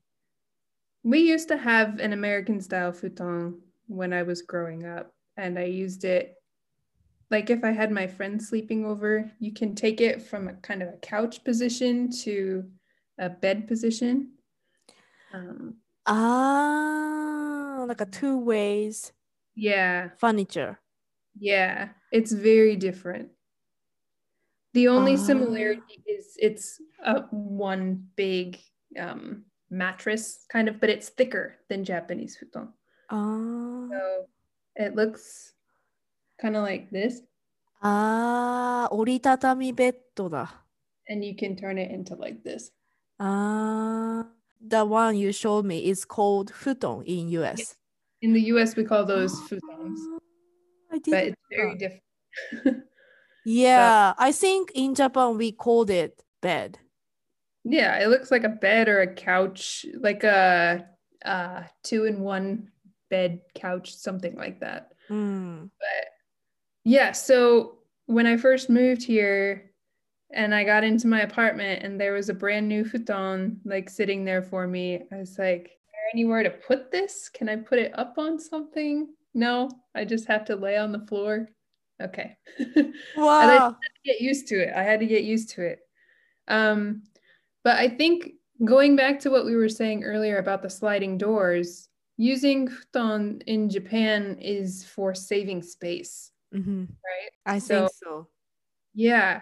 We 1.08 1.20
used 1.20 1.48
to 1.48 1.58
have 1.58 2.00
an 2.02 2.12
American 2.12 2.60
style 2.60 2.92
futon 2.92 3.62
when 3.88 4.12
I 4.12 4.24
was 4.24 4.42
growing 4.42 4.86
up, 4.86 5.16
and 5.38 5.58
I 5.58 5.64
used 5.64 6.04
it 6.04 6.36
like 7.32 7.50
if 7.50 7.64
I 7.64 7.72
had 7.72 7.92
my 7.92 8.08
friends 8.08 8.50
sleeping 8.50 8.86
over, 8.86 9.32
you 9.40 9.54
can 9.54 9.76
take 9.76 10.02
it 10.02 10.22
from 10.22 10.50
a 10.50 10.56
kind 10.56 10.84
of 10.84 10.90
a 10.90 10.98
couch 10.98 11.44
position 11.44 12.12
to 12.24 12.70
a 13.18 13.30
bed 13.30 13.68
position. 13.68 14.34
Um, 15.34 15.78
Ah, 16.08 17.86
like 17.88 18.02
a 18.02 18.06
two 18.06 18.38
ways 18.38 19.14
yeah, 19.56 20.12
furniture. 20.18 20.80
yeah, 21.40 21.90
it's 22.12 22.32
very 22.32 22.76
different. 22.76 23.32
The 24.74 24.88
only 24.88 25.14
Ah. 25.14 25.18
similarity 25.18 26.04
is 26.06 26.36
it's 26.40 26.80
a 27.04 27.22
one 27.32 28.10
big 28.16 28.60
um, 28.98 29.46
mattress 29.70 30.46
kind 30.50 30.68
of, 30.68 30.80
but 30.80 30.90
it's 30.90 31.10
thicker 31.10 31.56
than 31.70 31.84
Japanese 31.84 32.38
futon. 32.38 32.70
Oh. 33.10 33.90
Ah. 33.92 33.96
So 33.96 34.26
it 34.76 34.96
looks 34.96 35.54
kind 36.42 36.56
of 36.56 36.64
like 36.64 36.90
this. 36.90 37.22
Ah, 37.82 38.88
oritatami 38.92 39.76
beddo 39.76 40.30
da. 40.30 40.48
And 41.08 41.24
you 41.24 41.36
can 41.36 41.56
turn 41.56 41.78
it 41.78 41.92
into 41.92 42.16
like 42.16 42.44
this. 42.44 42.72
Ah, 43.20 44.26
the 44.62 44.86
one 44.86 45.18
you 45.18 45.32
showed 45.32 45.66
me 45.66 45.86
is 45.86 46.06
called 46.06 46.52
futon 46.52 47.04
in 47.06 47.30
US. 47.30 47.60
Yes. 47.60 47.76
In 48.22 48.34
the 48.34 48.42
US, 48.54 48.76
we 48.76 48.84
call 48.84 49.06
those 49.06 49.34
ah, 49.34 49.48
futons. 49.50 50.00
I 50.92 50.98
did. 51.00 51.12
But 51.12 51.24
it's 51.26 51.42
very 51.50 51.78
different. 51.78 52.84
yeah. 53.46 54.14
I 54.18 54.32
think 54.32 54.72
in 54.74 54.96
Japan 54.96 55.38
we 55.38 55.52
called 55.52 55.90
it 55.90 56.24
bed 56.42 56.80
yeah, 57.70 58.00
it 58.00 58.08
looks 58.08 58.32
like 58.32 58.44
a 58.44 58.50
bed 58.50 58.88
or 58.88 59.02
a 59.02 59.14
couch, 59.14 59.86
like 60.00 60.24
a 60.24 60.88
uh, 61.26 61.64
two 61.84 62.06
in 62.06 62.22
one 62.22 62.70
bed 63.10 63.42
couch, 63.56 63.94
something 63.96 64.36
like 64.36 64.60
that. 64.62 64.94
But 65.80 66.08
yeah, 66.84 67.12
so 67.12 67.80
when 68.06 68.26
I 68.26 68.38
first 68.38 68.70
moved 68.70 69.04
here 69.04 69.72
and 70.32 70.54
I 70.56 70.64
got 70.64 70.84
into 70.84 71.08
my 71.08 71.22
apartment 71.22 71.84
and 71.84 72.00
there 72.00 72.14
was 72.14 72.30
a 72.30 72.34
brand 72.34 72.68
new 72.68 72.86
futon 72.86 73.60
like 73.66 73.90
sitting 73.90 74.24
there 74.24 74.42
for 74.42 74.68
me, 74.68 75.04
I 75.12 75.18
was 75.18 75.38
like, 75.38 75.64
is 75.64 75.92
there 75.92 76.10
anywhere 76.14 76.44
to 76.44 76.50
put 76.50 76.92
this? 76.92 77.30
Can 77.30 77.50
I 77.50 77.58
put 77.58 77.80
it 77.80 77.98
up 77.98 78.16
on 78.18 78.40
something? 78.40 79.10
No, 79.34 79.70
I 79.94 80.06
just 80.06 80.28
have 80.28 80.46
to 80.46 80.56
lay 80.56 80.78
on 80.78 80.92
the 80.92 81.06
floor. 81.06 81.50
Okay. 82.02 82.38
Wow. 83.16 83.42
And 83.42 83.52
I 83.52 83.56
had 83.56 83.70
to 83.70 84.02
get 84.06 84.22
used 84.22 84.48
to 84.48 84.56
it. 84.62 84.74
I 84.74 84.84
had 84.84 85.00
to 85.00 85.06
get 85.06 85.24
used 85.24 85.50
to 85.52 85.64
it. 85.64 85.80
Um, 86.48 87.04
but 87.68 87.76
I 87.78 87.90
think 87.90 88.32
going 88.64 88.96
back 88.96 89.20
to 89.20 89.30
what 89.30 89.44
we 89.44 89.54
were 89.54 89.68
saying 89.68 90.06
earlier 90.06 90.38
about 90.38 90.62
the 90.62 90.70
sliding 90.70 91.18
doors, 91.18 91.90
using 92.16 92.70
futon 92.70 93.42
in 93.46 93.70
Japan 93.70 94.38
is 94.40 94.86
for 94.86 95.14
saving 95.14 95.62
space, 95.62 96.32
Mhm. 96.54 96.88
right? 96.88 97.32
I 97.46 97.60
So- 97.60 97.80
think 97.80 97.92
so. 98.06 98.28
Yeah. 98.94 99.42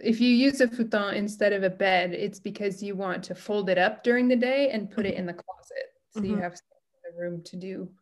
if 0.00 0.20
you 0.20 0.28
use 0.30 0.60
a 0.60 0.66
futon 0.66 1.14
instead 1.14 1.52
of 1.52 1.62
a 1.62 1.70
bed, 1.70 2.12
it's 2.12 2.40
because 2.40 2.82
you 2.82 2.96
want 2.96 3.22
to 3.22 3.34
fold 3.36 3.70
it 3.70 3.78
up 3.78 4.02
during 4.02 4.26
the 4.26 4.34
day 4.50 4.70
and 4.70 4.90
put 4.90 5.06
it 5.06 5.14
in 5.14 5.26
the 5.26 5.32
closet. 5.32 5.86
So 6.10 6.20
you 6.22 6.34
Mhm. 6.34 6.40
have 6.40 6.54
the 7.04 7.12
room 7.16 7.44
to 7.44 7.56
do 7.56 7.94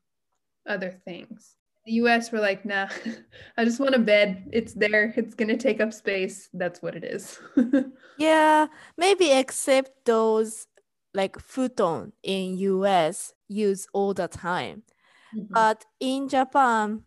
other 0.64 0.90
things. 0.90 1.58
The 1.84 1.92
US, 1.94 2.30
we're 2.30 2.40
like, 2.40 2.64
nah, 2.64 2.88
I 3.56 3.64
just 3.64 3.80
want 3.80 3.94
a 3.94 3.98
bed. 3.98 4.48
It's 4.52 4.74
there. 4.74 5.12
It's 5.16 5.34
gonna 5.34 5.56
take 5.56 5.80
up 5.80 5.92
space. 5.92 6.48
That's 6.54 6.80
what 6.82 6.94
it 6.94 7.04
is. 7.04 7.40
Yeah, 8.16 8.66
maybe 8.96 9.30
except 9.32 10.04
those 10.04 10.66
like 11.14 11.38
futon 11.38 12.12
in 12.22 12.56
US 12.58 13.34
use 13.48 13.86
all 13.92 14.14
the 14.14 14.28
time. 14.28 14.84
Mhm. 15.32 15.54
But 15.54 15.86
in 16.00 16.28
Japan, 16.28 17.04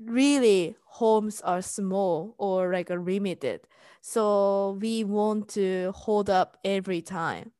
really 0.00 0.76
homes 0.86 1.40
are 1.42 1.62
small 1.62 2.34
or 2.38 2.72
like 2.72 2.90
a 2.90 2.96
limited. 2.96 3.68
So 4.02 4.72
we 4.80 5.04
want 5.04 5.48
to 5.50 5.92
hold 5.94 6.30
up 6.30 6.58
every 6.64 7.02
time. 7.02 7.52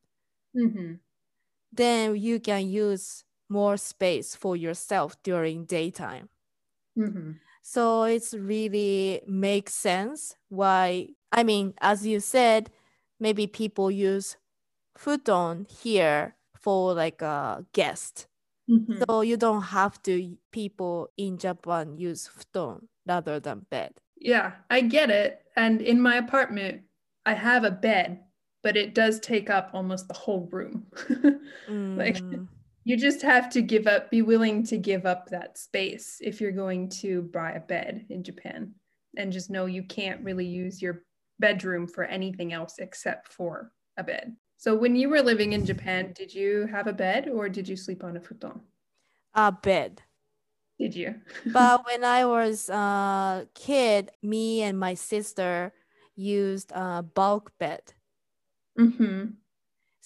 Mhm. 0.54 1.00
Then 1.73 2.16
you 2.16 2.40
can 2.40 2.68
use 2.71 3.25
more 3.49 3.76
space 3.76 4.35
for 4.35 4.56
yourself 4.56 5.23
during 5.23 5.64
daytime. 5.66 6.28
Mhm. 6.97 7.39
So 7.63 8.05
it's 8.05 8.35
really 8.35 9.23
makes 9.27 9.75
sense 9.75 10.37
why 10.49 11.09
I 11.33 11.43
mean, 11.43 11.75
as 11.81 12.07
you 12.07 12.21
said, 12.21 12.71
maybe 13.19 13.47
people 13.49 13.91
use 13.91 14.37
futon 14.97 15.67
here 15.69 16.37
for 16.57 16.95
like 16.95 17.23
a 17.23 17.67
guest. 17.73 18.29
Mhm. 18.71 19.03
So 19.07 19.23
you 19.23 19.37
don't 19.37 19.63
have 19.63 20.03
to 20.05 20.37
people 20.53 21.11
in 21.17 21.39
Japan 21.39 21.97
use 21.99 22.29
futon 22.29 22.89
rather 23.07 23.41
than 23.41 23.67
bed. 23.71 23.95
Yeah, 24.17 24.53
I 24.71 24.81
get 24.83 25.11
it. 25.11 25.45
And 25.57 25.83
in 25.83 26.01
my 26.01 26.17
apartment, 26.17 26.83
I 27.27 27.35
have 27.35 27.65
a 27.65 27.71
bed, 27.71 28.21
but 28.63 28.77
it 28.77 28.95
does 28.95 29.21
take 29.21 29.51
up 29.51 29.71
almost 29.75 30.09
the 30.09 30.15
whole 30.15 30.49
room. 30.53 30.87
Like- 31.97 32.23
Mm, 32.23 32.49
you 32.85 32.97
just 32.97 33.23
have 33.23 33.49
to 33.50 33.62
give 33.62 33.87
up, 33.87 34.11
be 34.11 34.23
willing 34.23 34.62
to 34.64 34.76
give 34.76 35.07
up 35.07 35.29
that 35.29 35.59
space 35.59 36.19
if 36.21 36.41
you're 36.41 36.53
going 36.53 36.88
to 36.91 37.23
buy 37.23 37.53
a 37.53 37.61
bed 37.61 38.07
in 38.11 38.23
Japan. 38.23 38.75
And 39.17 39.33
just 39.33 39.50
know 39.50 39.67
you 39.67 39.83
can't 39.83 40.23
really 40.23 40.47
use 40.47 40.83
your 40.83 41.05
bedroom 41.38 41.87
for 41.87 42.05
anything 42.05 42.53
else 42.53 42.79
except 42.79 43.33
for 43.33 43.73
a 43.97 44.05
bed. 44.05 44.37
So 44.57 44.75
when 44.75 44.97
you 44.97 45.09
were 45.09 45.23
living 45.23 45.53
in 45.53 45.64
Japan, 45.64 46.12
did 46.14 46.35
you 46.35 46.67
have 46.67 46.87
a 46.87 46.93
bed 46.93 47.29
or 47.29 47.49
did 47.49 47.69
you 47.69 47.76
sleep 47.76 48.05
on 48.05 48.17
a 48.17 48.21
futon? 48.21 48.61
a 49.35 49.50
bed. 49.50 50.03
Did 50.79 50.95
you? 50.95 51.17
But 51.53 51.85
when 51.87 52.05
I 52.05 52.25
was 52.25 52.69
a 52.69 53.49
kid, 53.55 54.11
me 54.23 54.62
and 54.62 54.79
my 54.79 54.95
sister 54.95 55.73
used 56.17 56.73
a 56.73 57.03
bulk 57.03 57.53
bed. 57.59 57.93
hmm 58.76 59.25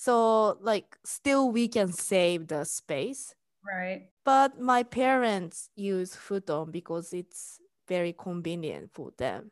So 0.00 0.58
like 0.60 0.96
still 1.04 1.50
we 1.50 1.66
can 1.66 1.92
save 1.92 2.46
the 2.46 2.62
space. 2.62 3.34
Right. 3.66 4.10
But 4.24 4.60
my 4.60 4.84
parents 4.84 5.70
use 5.74 6.14
futon 6.14 6.70
because 6.70 7.12
it's 7.12 7.58
very 7.88 8.12
convenient 8.12 8.92
for 8.92 9.10
them. 9.18 9.50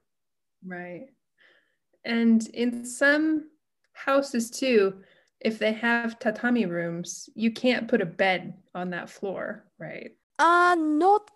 Right. 0.65 1.07
And 2.05 2.47
in 2.55 2.85
some 2.85 3.51
houses 3.93 4.49
too, 4.49 5.03
if 5.41 5.59
they 5.59 5.73
have 5.73 6.21
tatami 6.21 6.67
rooms, 6.67 7.29
you 7.35 7.51
can't 7.51 7.89
put 7.89 8.01
a 8.01 8.07
bed 8.07 8.55
on 8.73 8.91
that 8.91 9.11
floor, 9.11 9.65
right? 9.81 10.13
Uh 10.39 10.77
not 10.79 11.29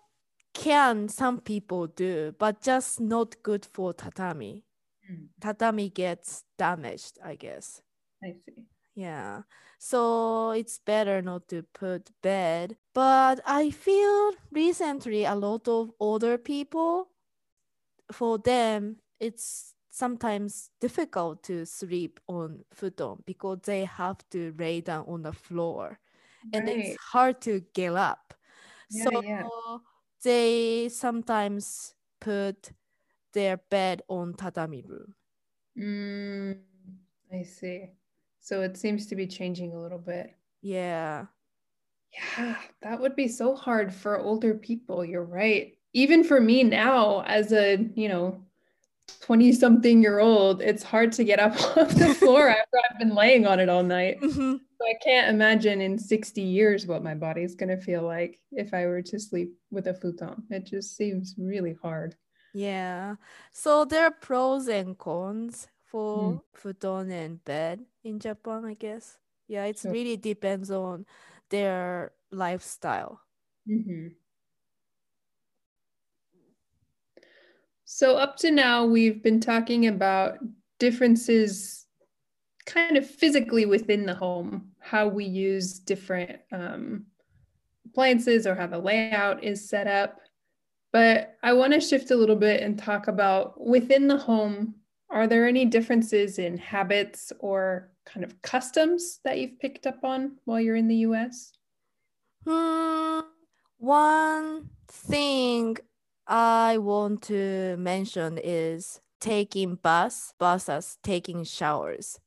can 0.53 1.09
some 1.09 1.41
people 1.41 1.87
do, 1.87 2.33
but 2.39 2.61
just 2.61 3.01
not 3.01 3.43
good 3.43 3.67
for 3.73 3.91
tatami. 3.91 4.63
Mm. 5.11 5.27
Tatami 5.41 5.89
gets 5.89 6.45
damaged, 6.57 7.19
I 7.21 7.35
guess. 7.35 7.81
I 8.23 8.35
see. 8.45 8.70
Yeah. 8.95 9.43
So 9.79 10.51
it's 10.51 10.79
better 10.79 11.21
not 11.21 11.47
to 11.49 11.63
put 11.63 12.11
bed. 12.21 12.77
But 12.93 13.39
I 13.45 13.71
feel 13.71 14.33
recently 14.51 15.25
a 15.25 15.35
lot 15.35 15.67
of 15.67 15.91
older 15.99 16.37
people, 16.37 17.09
for 18.11 18.37
them, 18.37 18.97
it's 19.19 19.75
sometimes 19.89 20.69
difficult 20.79 21.43
to 21.43 21.65
sleep 21.65 22.19
on 22.27 22.63
futon 22.73 23.23
because 23.25 23.59
they 23.63 23.85
have 23.85 24.17
to 24.31 24.53
lay 24.57 24.81
down 24.81 25.05
on 25.07 25.21
the 25.23 25.33
floor 25.33 25.99
and 26.53 26.67
Right. 26.67 26.77
it's 26.77 26.97
hard 26.97 27.41
to 27.41 27.61
get 27.73 27.93
up. 27.95 28.33
Yeah, 28.89 29.03
so 29.05 29.21
yeah. 29.23 29.47
they 30.23 30.89
sometimes 30.89 31.95
put 32.19 32.71
their 33.33 33.57
bed 33.57 34.03
on 34.09 34.33
tatami 34.35 34.83
room. 34.87 35.15
Mm, 35.77 36.63
I 37.31 37.43
see. 37.43 37.91
So 38.41 38.61
it 38.61 38.75
seems 38.75 39.05
to 39.07 39.15
be 39.15 39.27
changing 39.27 39.73
a 39.73 39.79
little 39.79 39.99
bit. 39.99 40.35
Yeah. 40.61 41.27
Yeah, 42.37 42.57
that 42.81 42.99
would 42.99 43.15
be 43.15 43.27
so 43.27 43.55
hard 43.55 43.93
for 43.93 44.19
older 44.19 44.53
people. 44.55 45.05
You're 45.05 45.23
right. 45.23 45.77
Even 45.93 46.23
for 46.23 46.41
me 46.41 46.63
now, 46.63 47.21
as 47.21 47.53
a, 47.53 47.77
you 47.95 48.09
know, 48.09 48.43
20 49.21 49.53
something 49.53 50.01
year 50.01 50.19
old, 50.19 50.61
it's 50.61 50.83
hard 50.83 51.11
to 51.13 51.23
get 51.23 51.39
up 51.39 51.53
off 51.77 51.89
the 51.95 52.13
floor 52.15 52.49
after 52.49 52.77
I've 52.89 52.99
been 52.99 53.15
laying 53.15 53.45
on 53.45 53.59
it 53.59 53.69
all 53.69 53.83
night. 53.83 54.19
Mhm. 54.19 54.59
So 54.59 54.87
I 54.87 54.95
can't 55.03 55.29
imagine 55.29 55.79
in 55.79 55.99
60 55.99 56.41
years 56.41 56.87
what 56.87 57.03
my 57.03 57.13
body's 57.13 57.53
going 57.55 57.69
to 57.69 57.77
feel 57.77 58.01
like 58.01 58.39
if 58.51 58.73
I 58.73 58.87
were 58.87 59.03
to 59.03 59.19
sleep 59.19 59.53
with 59.69 59.85
a 59.87 59.93
futon. 59.93 60.43
It 60.49 60.65
just 60.65 60.97
seems 60.97 61.35
really 61.37 61.75
hard. 61.81 62.15
Yeah. 62.53 63.15
So 63.53 63.85
there 63.85 64.05
are 64.05 64.11
pros 64.11 64.67
and 64.67 64.97
cons 64.97 65.67
for 65.91 66.41
futon 66.53 67.11
and 67.11 67.43
bed 67.43 67.85
in 68.03 68.19
Japan, 68.19 68.65
I 68.65 68.75
guess. 68.75 69.17
Yeah, 69.47 69.65
it 69.65 69.79
Sure. 69.79 69.91
really 69.91 70.17
depends 70.17 70.71
on 70.71 71.05
their 71.49 72.13
lifestyle. 72.31 73.21
Mhm. 73.67 74.15
So, 77.85 78.15
up 78.17 78.37
to 78.37 78.51
now, 78.51 78.85
we've 78.85 79.21
been 79.21 79.39
talking 79.39 79.87
about 79.87 80.39
differences 80.79 81.85
kind 82.65 82.97
of 82.97 83.05
physically 83.09 83.65
within 83.65 84.05
the 84.05 84.13
home, 84.13 84.71
how 84.79 85.07
we 85.07 85.25
use 85.25 85.79
different 85.79 86.39
um, 86.51 87.05
appliances 87.85 88.47
or 88.47 88.55
how 88.55 88.67
the 88.67 88.79
layout 88.79 89.43
is 89.43 89.67
set 89.69 89.87
up. 89.87 90.19
But 90.93 91.37
I 91.43 91.53
want 91.53 91.73
to 91.73 91.81
shift 91.81 92.11
a 92.11 92.15
little 92.15 92.35
bit 92.35 92.61
and 92.61 92.77
talk 92.79 93.07
about 93.07 93.59
within 93.65 94.07
the 94.07 94.17
home. 94.17 94.75
Are 95.11 95.27
there 95.27 95.45
any 95.45 95.65
differences 95.65 96.39
in 96.39 96.57
habits 96.57 97.33
or 97.39 97.91
kind 98.05 98.23
of 98.23 98.41
customs 98.41 99.19
that 99.23 99.37
you've 99.39 99.59
picked 99.59 99.85
up 99.85 100.03
on 100.03 100.37
while 100.45 100.59
you're 100.59 100.77
in 100.77 100.87
the 100.87 101.03
US? 101.07 101.51
Hmm, 102.47 103.19
one 103.77 104.69
thing 104.87 105.77
I 106.27 106.77
want 106.77 107.23
to 107.23 107.75
mention 107.77 108.39
is 108.41 109.01
taking 109.19 109.75
baths 109.75 110.33
versus 110.39 110.97
taking 111.03 111.43
showers. 111.43 112.19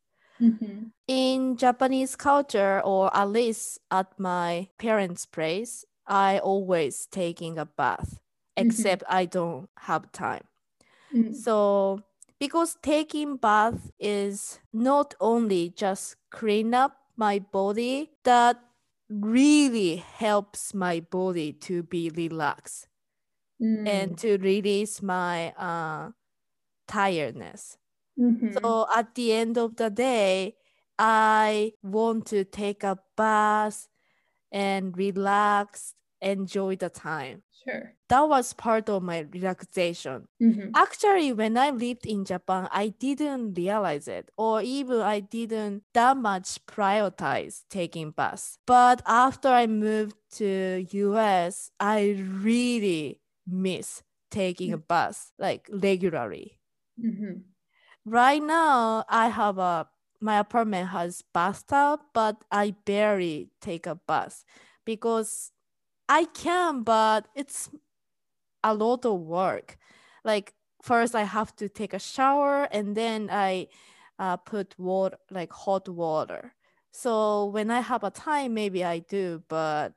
Mm-hmm. 0.43 0.89
in 1.07 1.57
Japanese 1.57 2.17
culture, 2.17 2.81
or 2.85 3.15
at 3.17 3.29
least 3.29 3.79
at 3.91 4.19
my 4.19 4.69
parents' 4.79 5.27
place, 5.27 5.85
I 6.07 6.39
always 6.39 7.07
taking 7.07 7.57
a 7.59 7.67
bath, 7.67 8.19
Mhm. 8.59 8.67
except 8.67 9.03
I 9.09 9.27
don't 9.27 9.69
have 9.79 10.11
time. 10.13 10.45
Mm-hmm. 11.15 11.33
So 11.33 12.03
because 12.45 12.77
taking 12.83 13.37
bath 13.37 13.91
is 13.99 14.61
not 14.73 15.15
only 15.21 15.71
just 15.71 16.17
clean 16.31 16.75
up 16.75 16.97
my 17.17 17.39
body, 17.39 18.13
that 18.25 18.57
really 19.09 19.97
helps 19.97 20.75
my 20.75 21.01
body 21.01 21.53
to 21.53 21.83
be 21.83 22.11
relaxed 22.11 22.89
Mm. 23.61 23.87
and 23.87 24.19
to 24.19 24.37
release 24.39 25.03
my 25.03 25.53
uh, 25.53 26.11
tiredness. 26.89 27.79
Mhm. 28.17 28.59
So 28.63 28.87
at 28.95 29.15
the 29.15 29.33
end 29.33 29.59
of 29.59 29.77
the 29.77 29.91
day, 29.91 30.57
I 30.99 31.75
want 31.83 32.27
to 32.29 32.45
take 32.45 32.85
a 32.85 32.99
bath 33.17 33.89
and 34.53 34.97
relax, 34.97 35.95
enjoy 36.25 36.77
the 36.77 36.91
time. 36.91 37.45
Sure. 37.51 37.97
That 38.09 38.23
was 38.29 38.53
part 38.53 38.89
of 38.89 39.03
my 39.03 39.21
relaxation. 39.21 40.29
Mhm. 40.41 40.75
Actually, 40.77 41.33
when 41.33 41.57
I 41.57 41.71
lived 41.71 42.05
in 42.07 42.25
Japan, 42.25 42.69
I 42.73 42.89
didn't 42.89 43.55
realize 43.55 44.09
it, 44.09 44.31
or 44.37 44.61
even 44.61 45.01
I 45.01 45.21
didn't 45.21 45.85
that 45.95 46.17
much 46.17 46.65
prioritize 46.67 47.65
taking 47.71 48.11
bus. 48.11 48.59
But 48.67 49.03
after 49.07 49.49
I 49.49 49.67
moved 49.69 50.17
to 50.39 50.87
US, 50.91 51.71
I 51.79 52.17
really 52.19 53.21
miss 53.47 54.03
taking 54.31 54.73
a 54.73 54.79
bus 54.79 55.33
like 55.39 55.69
regularly 55.73 56.59
Mhm. 56.97 57.55
right 58.05 58.43
now 58.43 59.05
I 59.09 59.29
have 59.29 59.59
a 59.59 59.89
my 60.21 60.39
apartment 60.39 60.89
has 60.89 61.21
bathtub, 61.35 62.01
but 62.15 62.45
I 62.51 62.71
barely 62.87 63.51
take 63.61 63.87
a 63.87 63.95
bus 63.95 64.45
because 64.87 65.53
I 66.15 66.27
can, 66.27 66.85
but 66.85 67.27
it's 67.35 67.71
a 68.63 68.73
lot 68.73 69.05
of 69.05 69.19
work. 69.19 69.77
Like 70.25 70.55
first 70.81 71.17
I 71.17 71.25
have 71.25 71.57
to 71.57 71.69
take 71.69 71.93
a 71.93 71.99
shower 71.99 72.69
and 72.71 72.97
then 72.97 73.29
I 73.33 73.67
uh, 74.21 74.37
put 74.37 74.79
water 74.79 75.17
like 75.33 75.53
hot 75.53 75.89
water. 75.89 76.55
So 76.93 77.47
when 77.47 77.69
I 77.69 77.81
have 77.81 78.05
a 78.05 78.13
time, 78.13 78.55
maybe 78.55 78.85
I 78.85 79.01
do, 79.01 79.43
but 79.49 79.95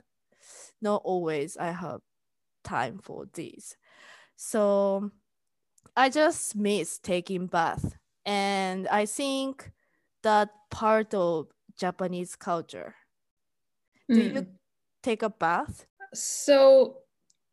not 0.82 1.04
always 1.06 1.56
I 1.56 1.70
have 1.70 2.02
time 2.64 2.98
for 2.98 3.28
this. 3.34 3.78
So 4.36 5.12
I 5.96 6.10
just 6.10 6.56
miss 6.56 6.98
taking 6.98 7.46
bath. 7.46 7.96
And 8.26 8.88
I 8.88 9.06
think 9.06 9.72
that 10.24 10.50
part 10.72 11.14
of 11.14 11.50
Japanese 11.78 12.36
culture. 12.36 12.96
Do 14.10 14.20
mm. 14.20 14.34
you 14.34 14.48
take 15.04 15.22
a 15.22 15.30
bath? 15.30 15.86
So 16.14 16.98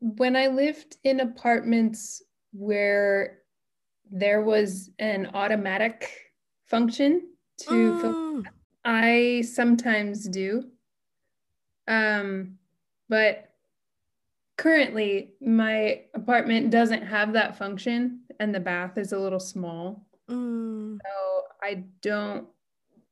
when 0.00 0.36
I 0.36 0.48
lived 0.48 0.96
in 1.04 1.20
apartments 1.20 2.22
where 2.52 3.38
there 4.10 4.42
was 4.42 4.90
an 4.98 5.30
automatic 5.34 6.10
function 6.66 7.28
to 7.60 7.70
mm. 7.70 8.00
fill, 8.00 8.42
I 8.84 9.42
sometimes 9.42 10.28
do. 10.28 10.64
Um, 11.88 12.58
but 13.08 13.50
currently 14.56 15.34
my 15.40 16.02
apartment 16.14 16.70
doesn't 16.70 17.02
have 17.02 17.32
that 17.32 17.58
function 17.58 18.20
and 18.40 18.54
the 18.54 18.60
bath 18.60 18.98
is 18.98 19.12
a 19.12 19.18
little 19.18 19.40
small. 19.40 20.06
Mm. 20.28 20.98
So 21.02 21.42
I 21.62 21.84
don't 22.02 22.46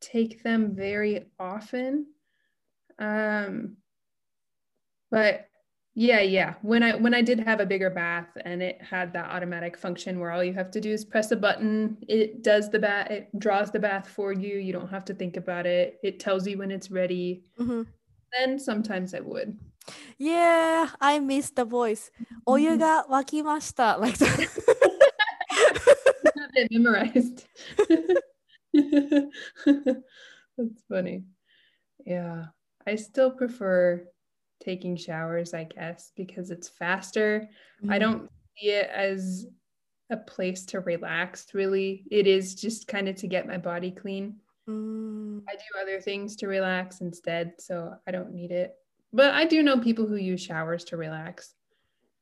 take 0.00 0.42
them 0.42 0.74
very 0.74 1.26
often. 1.38 2.06
Um, 2.98 3.76
but 5.12 5.46
yeah, 5.94 6.20
yeah. 6.20 6.54
When 6.62 6.82
I 6.82 6.96
when 6.96 7.14
I 7.14 7.20
did 7.20 7.38
have 7.40 7.60
a 7.60 7.66
bigger 7.66 7.90
bath 7.90 8.28
and 8.46 8.62
it 8.62 8.80
had 8.80 9.12
that 9.12 9.30
automatic 9.30 9.76
function 9.76 10.18
where 10.18 10.32
all 10.32 10.42
you 10.42 10.54
have 10.54 10.70
to 10.70 10.80
do 10.80 10.90
is 10.90 11.04
press 11.04 11.30
a 11.32 11.36
button, 11.36 11.98
it 12.08 12.42
does 12.42 12.70
the 12.70 12.78
bath, 12.78 13.10
it 13.10 13.28
draws 13.38 13.70
the 13.70 13.78
bath 13.78 14.08
for 14.08 14.32
you. 14.32 14.56
You 14.56 14.72
don't 14.72 14.88
have 14.88 15.04
to 15.04 15.14
think 15.14 15.36
about 15.36 15.66
it. 15.66 16.00
It 16.02 16.18
tells 16.18 16.48
you 16.48 16.56
when 16.58 16.70
it's 16.70 16.90
ready. 16.90 17.44
Mm-hmm. 17.60 17.82
Then 18.32 18.58
sometimes 18.58 19.14
I 19.14 19.20
would. 19.20 19.58
Yeah, 20.16 20.88
I 20.98 21.18
miss 21.18 21.50
the 21.50 21.66
voice. 21.66 22.10
Oyu 22.48 22.78
ga 22.78 23.02
wakimashita 23.10 24.00
like 24.00 24.16
that. 24.16 24.48
it 26.54 26.68
memorized. 26.70 27.44
That's 30.56 30.82
funny. 30.88 31.24
Yeah, 32.06 32.46
I 32.86 32.94
still 32.94 33.30
prefer 33.30 34.06
taking 34.62 34.96
showers, 34.96 35.54
I 35.54 35.64
guess, 35.64 36.12
because 36.16 36.50
it's 36.50 36.68
faster. 36.68 37.48
Mm-hmm. 37.82 37.92
I 37.92 37.98
don't 37.98 38.30
see 38.58 38.68
it 38.68 38.88
as 38.90 39.46
a 40.10 40.16
place 40.16 40.64
to 40.66 40.80
relax, 40.80 41.46
really. 41.54 42.04
It 42.10 42.26
is 42.26 42.54
just 42.54 42.86
kind 42.86 43.08
of 43.08 43.16
to 43.16 43.26
get 43.26 43.46
my 43.46 43.58
body 43.58 43.90
clean. 43.90 44.36
Mm. 44.68 45.42
I 45.48 45.54
do 45.54 45.80
other 45.80 46.00
things 46.00 46.36
to 46.36 46.46
relax 46.46 47.00
instead, 47.00 47.54
so 47.58 47.94
I 48.06 48.10
don't 48.10 48.32
need 48.32 48.52
it. 48.52 48.74
But 49.12 49.34
I 49.34 49.44
do 49.44 49.62
know 49.62 49.78
people 49.78 50.06
who 50.06 50.16
use 50.16 50.40
showers 50.40 50.84
to 50.84 50.96
relax. 50.96 51.54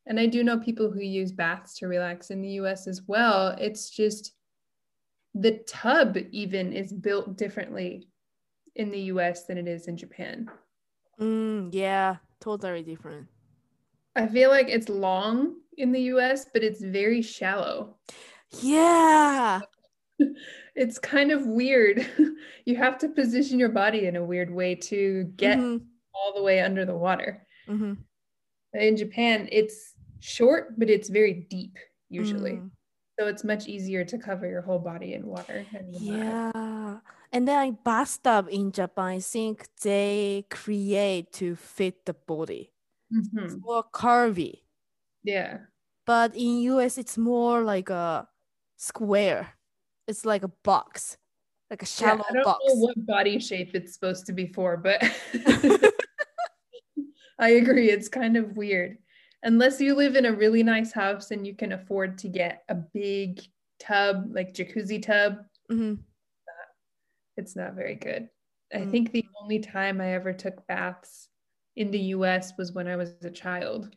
And 0.07 0.18
I 0.18 0.26
do 0.26 0.42
know 0.42 0.59
people 0.59 0.90
who 0.90 1.00
use 1.00 1.31
baths 1.31 1.79
to 1.79 1.87
relax 1.87 2.31
in 2.31 2.40
the 2.40 2.53
US 2.62 2.87
as 2.87 3.03
well. 3.07 3.48
It's 3.61 3.90
just 3.90 4.33
the 5.35 5.61
tub, 5.68 6.16
even, 6.33 6.72
is 6.72 6.92
built 6.92 7.37
differently 7.37 8.09
in 8.74 8.90
the 8.90 9.00
US 9.12 9.44
than 9.44 9.59
it 9.59 9.68
is 9.68 9.87
in 9.87 9.96
Japan. 9.96 10.50
Mm, 11.21 11.71
yeah, 11.73 12.17
totally 12.41 12.83
different. 12.83 13.27
I 14.17 14.27
feel 14.27 14.51
like 14.51 14.69
it's 14.69 14.89
long 14.89 15.57
in 15.77 15.93
the 15.93 16.01
US, 16.15 16.47
but 16.53 16.65
it's 16.65 16.83
very 16.83 17.23
shallow. 17.23 17.97
Yeah. 18.61 19.61
it's 20.75 20.99
kind 20.99 21.31
of 21.31 21.47
weird. 21.47 22.07
you 22.65 22.77
have 22.77 22.99
to 22.99 23.09
position 23.09 23.59
your 23.59 23.69
body 23.69 24.07
in 24.07 24.17
a 24.17 24.25
weird 24.25 24.51
way 24.51 24.75
to 24.75 25.25
get 25.37 25.59
mm-hmm 25.59 25.85
all 26.21 26.33
the 26.35 26.43
way 26.43 26.61
under 26.61 26.85
the 26.85 26.97
water. 26.97 27.47
Mm-hmm. 27.69 27.95
In 28.75 28.97
Japan, 28.97 29.49
it's 29.51 29.95
short, 30.21 30.79
but 30.79 30.91
it's 30.91 31.09
very 31.09 31.47
deep 31.51 31.77
usually. 32.09 32.53
Mm. 32.53 32.71
So 33.19 33.27
it's 33.27 33.45
much 33.45 33.67
easier 33.69 34.05
to 34.05 34.19
cover 34.19 34.47
your 34.47 34.63
whole 34.63 34.79
body 34.79 35.15
in 35.15 35.27
water. 35.27 35.65
yeah. 35.91 36.53
And 37.33 37.47
then 37.47 37.59
I 37.59 37.71
bathtub 37.71 38.49
in 38.51 38.73
Japan, 38.73 39.05
I 39.05 39.21
think 39.21 39.69
they 39.83 40.47
create 40.51 41.33
to 41.35 41.55
fit 41.55 42.05
the 42.05 42.14
body. 42.14 42.73
Mm-hmm. 43.14 43.38
It's 43.38 43.57
more 43.61 43.85
curvy. 43.93 44.62
Yeah. 45.23 45.59
But 46.07 46.35
in 46.35 46.61
US, 46.62 46.99
it's 46.99 47.16
more 47.16 47.62
like 47.62 47.88
a 47.88 48.27
square. 48.77 49.55
It's 50.09 50.25
like 50.25 50.43
a 50.43 50.51
box, 50.64 51.16
like 51.71 51.83
a 51.83 51.87
shallow 51.87 52.16
yeah, 52.19 52.25
I 52.31 52.33
don't 52.33 52.45
box. 52.45 52.64
know 52.66 52.75
what 52.81 53.07
body 53.07 53.38
shape 53.38 53.71
it's 53.75 53.95
supposed 53.95 54.27
to 54.27 54.33
be 54.33 54.49
for, 54.49 54.77
but 54.77 55.01
I 57.38 57.51
agree. 57.51 57.90
It's 57.90 58.09
kind 58.09 58.37
of 58.37 58.57
weird. 58.57 58.99
Unless 59.45 59.81
you 59.81 59.95
live 59.95 60.16
in 60.16 60.27
a 60.27 60.33
really 60.33 60.62
nice 60.62 60.93
house 60.93 61.31
and 61.31 61.47
you 61.47 61.55
can 61.55 61.73
afford 61.73 62.19
to 62.19 62.29
get 62.29 62.64
a 62.69 62.75
big 62.75 63.40
tub, 63.79 64.27
like 64.31 64.53
jacuzzi 64.53 65.01
tub, 65.01 65.38
mm-hmm. 65.71 65.95
It's 67.40 67.57
not 67.57 67.74
very 67.74 67.96
good. 67.96 68.29
Mm-hmm. 68.72 68.83
I 68.83 68.87
mm. 68.87 68.90
think 68.90 69.12
the 69.12 69.26
only 69.42 69.59
time 69.59 70.00
I 70.00 70.14
ever 70.14 70.33
took 70.33 70.66
baths 70.66 71.29
in 71.74 71.90
the 71.90 72.14
US 72.16 72.53
was 72.57 72.72
when 72.72 72.87
I 72.87 72.96
was 72.96 73.11
a 73.22 73.31
child. 73.31 73.96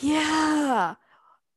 Yeah. 0.00 0.94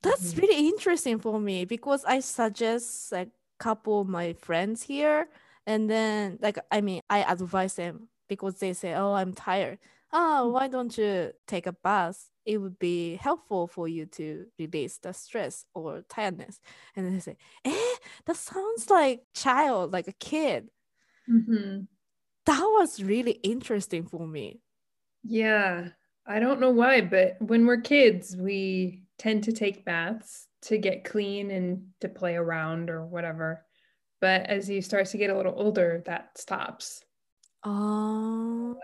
That's 0.03 0.33
mm-hmm. 0.33 0.41
really 0.41 0.67
interesting 0.67 1.19
for 1.19 1.39
me 1.39 1.65
because 1.65 2.03
I 2.05 2.19
suggest 2.19 3.13
a 3.13 3.27
couple 3.60 4.01
of 4.01 4.07
my 4.07 4.33
friends 4.33 4.83
here 4.83 5.27
and 5.65 5.89
then 5.89 6.38
like 6.41 6.60
I 6.71 6.81
mean 6.81 7.01
I 7.10 7.23
advise 7.23 7.75
them 7.75 8.10
because 8.29 8.55
they 8.60 8.73
say, 8.73 8.93
"Oh, 8.93 9.13
I'm 9.13 9.33
tired." 9.33 9.79
oh, 10.13 10.49
why 10.49 10.67
don't 10.67 10.97
you 10.97 11.31
take 11.47 11.67
a 11.67 11.73
bath? 11.73 12.29
It 12.45 12.60
would 12.60 12.79
be 12.79 13.15
helpful 13.15 13.67
for 13.67 13.88
you 13.88 14.05
to 14.05 14.45
release 14.57 14.97
the 14.97 15.13
stress 15.13 15.65
or 15.73 16.03
tiredness. 16.07 16.60
And 16.95 17.13
they 17.13 17.19
say, 17.19 17.38
eh, 17.65 17.95
that 18.25 18.38
sounds 18.38 18.89
like 18.89 19.23
child, 19.33 19.91
like 19.91 20.07
a 20.07 20.13
kid. 20.13 20.69
Mm-hmm. 21.30 21.82
That 22.46 22.62
was 22.62 23.04
really 23.04 23.40
interesting 23.44 24.06
for 24.06 24.26
me. 24.26 24.62
Yeah. 25.24 25.90
I 26.26 26.40
don't 26.40 26.60
know 26.60 26.72
why, 26.72 27.02
but 27.02 27.38
when 27.40 27.66
we're 27.66 27.82
kids, 27.82 28.36
we 28.36 29.04
tend 29.18 29.44
to 29.46 29.52
take 29.52 29.86
baths 29.86 30.48
to 30.63 30.78
get 30.78 31.06
clean 31.06 31.52
and 31.52 31.88
to 32.02 32.10
play 32.10 32.36
around 32.36 32.90
or 32.90 33.06
whatever. 33.06 33.66
But 34.20 34.48
as 34.48 34.70
you 34.70 34.82
start 34.82 35.08
to 35.08 35.18
get 35.18 35.30
a 35.30 35.38
little 35.38 35.54
older, 35.56 36.04
that 36.06 36.38
stops. 36.38 37.04
Oh 37.63 38.78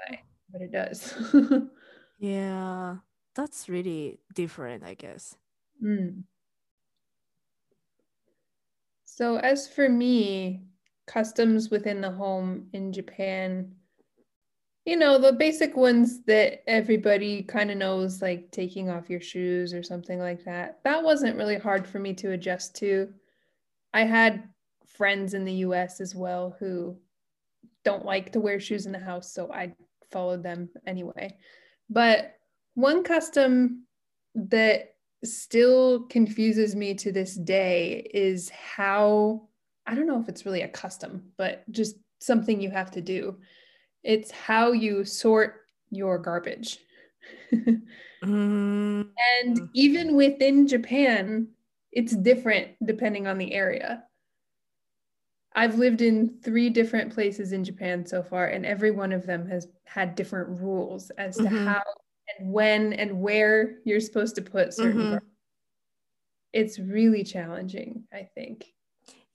but 0.54 0.62
it 0.62 0.72
does. 0.72 1.14
yeah, 2.20 2.98
that's 3.36 3.68
really 3.68 4.20
different, 4.34 4.84
I 4.84 4.94
guess. 4.94 5.36
Mm. 5.84 6.24
So, 9.06 9.38
as 9.38 9.68
for 9.68 9.90
me, 9.90 10.64
customs 11.06 11.70
within 11.70 12.02
the 12.02 12.12
home 12.12 12.68
in 12.74 12.94
Japan, 12.94 13.74
you 14.86 14.98
know, 14.98 15.18
the 15.18 15.34
basic 15.34 15.78
ones 15.78 16.24
that 16.26 16.70
everybody 16.70 17.44
kind 17.44 17.72
of 17.72 17.78
knows, 17.78 18.22
like 18.22 18.52
taking 18.52 18.90
off 18.90 19.10
your 19.10 19.22
shoes 19.22 19.74
or 19.74 19.82
something 19.82 20.20
like 20.20 20.44
that, 20.46 20.80
that 20.84 21.04
wasn't 21.04 21.38
really 21.38 21.58
hard 21.58 21.88
for 21.88 22.00
me 22.00 22.14
to 22.16 22.32
adjust 22.32 22.76
to. 22.76 23.14
I 23.94 24.02
had 24.02 24.50
friends 24.86 25.34
in 25.34 25.46
the 25.46 25.54
US 25.54 26.02
as 26.02 26.14
well 26.14 26.56
who 26.60 26.98
don't 27.86 28.06
like 28.06 28.32
to 28.34 28.40
wear 28.40 28.60
shoes 28.60 28.86
in 28.86 28.92
the 28.92 29.00
house, 29.00 29.34
so 29.34 29.52
I 29.52 29.74
followed 30.12 30.44
them 30.44 30.70
anyway. 30.86 31.36
But 31.90 32.36
one 32.76 33.04
custom 33.04 33.86
that 34.36 34.96
still 35.24 36.04
confuses 36.04 36.76
me 36.76 36.94
to 36.96 37.12
this 37.12 37.36
day 37.36 38.10
is 38.14 38.50
how 38.50 39.48
I 39.86 39.96
don't 39.96 40.08
know 40.08 40.20
if 40.20 40.30
it's 40.30 40.46
really 40.46 40.62
a 40.62 40.68
custom, 40.68 41.32
but 41.38 41.70
just 41.72 41.96
something 42.20 42.62
you 42.62 42.72
have 42.72 42.92
to 42.92 43.02
do. 43.02 43.38
It's 44.04 44.32
how 44.32 44.72
you 44.72 45.06
sort 45.06 45.62
your 45.92 46.18
garbage. 46.18 46.80
mm. 47.54 49.10
And 49.44 49.70
even 49.74 50.16
within 50.16 50.68
Japan, 50.68 51.48
it's 51.92 52.16
different 52.16 52.70
depending 52.86 53.28
on 53.28 53.38
the 53.38 53.54
area. 53.54 54.04
I've 55.56 55.78
lived 55.78 56.02
in 56.02 56.40
three 56.44 56.70
different 56.70 57.14
places 57.14 57.52
in 57.52 57.64
Japan 57.64 58.06
so 58.06 58.24
far, 58.24 58.48
and 58.48 58.66
every 58.66 58.90
one 58.90 59.12
of 59.12 59.28
them 59.28 59.48
has 59.50 59.68
had 59.86 60.16
different 60.16 60.60
rules 60.62 61.12
as 61.12 61.38
to 61.38 61.44
mm-hmm. 61.44 61.68
how 61.68 61.84
and 62.40 62.52
when 62.52 62.94
and 62.94 63.22
where 63.22 63.76
you're 63.86 64.00
supposed 64.00 64.36
to 64.36 64.42
put 64.42 64.74
certain. 64.74 65.02
Mm-hmm. 65.02 65.26
It's 66.54 66.80
really 66.80 67.24
challenging, 67.24 68.04
I 68.12 68.30
think. 68.36 68.66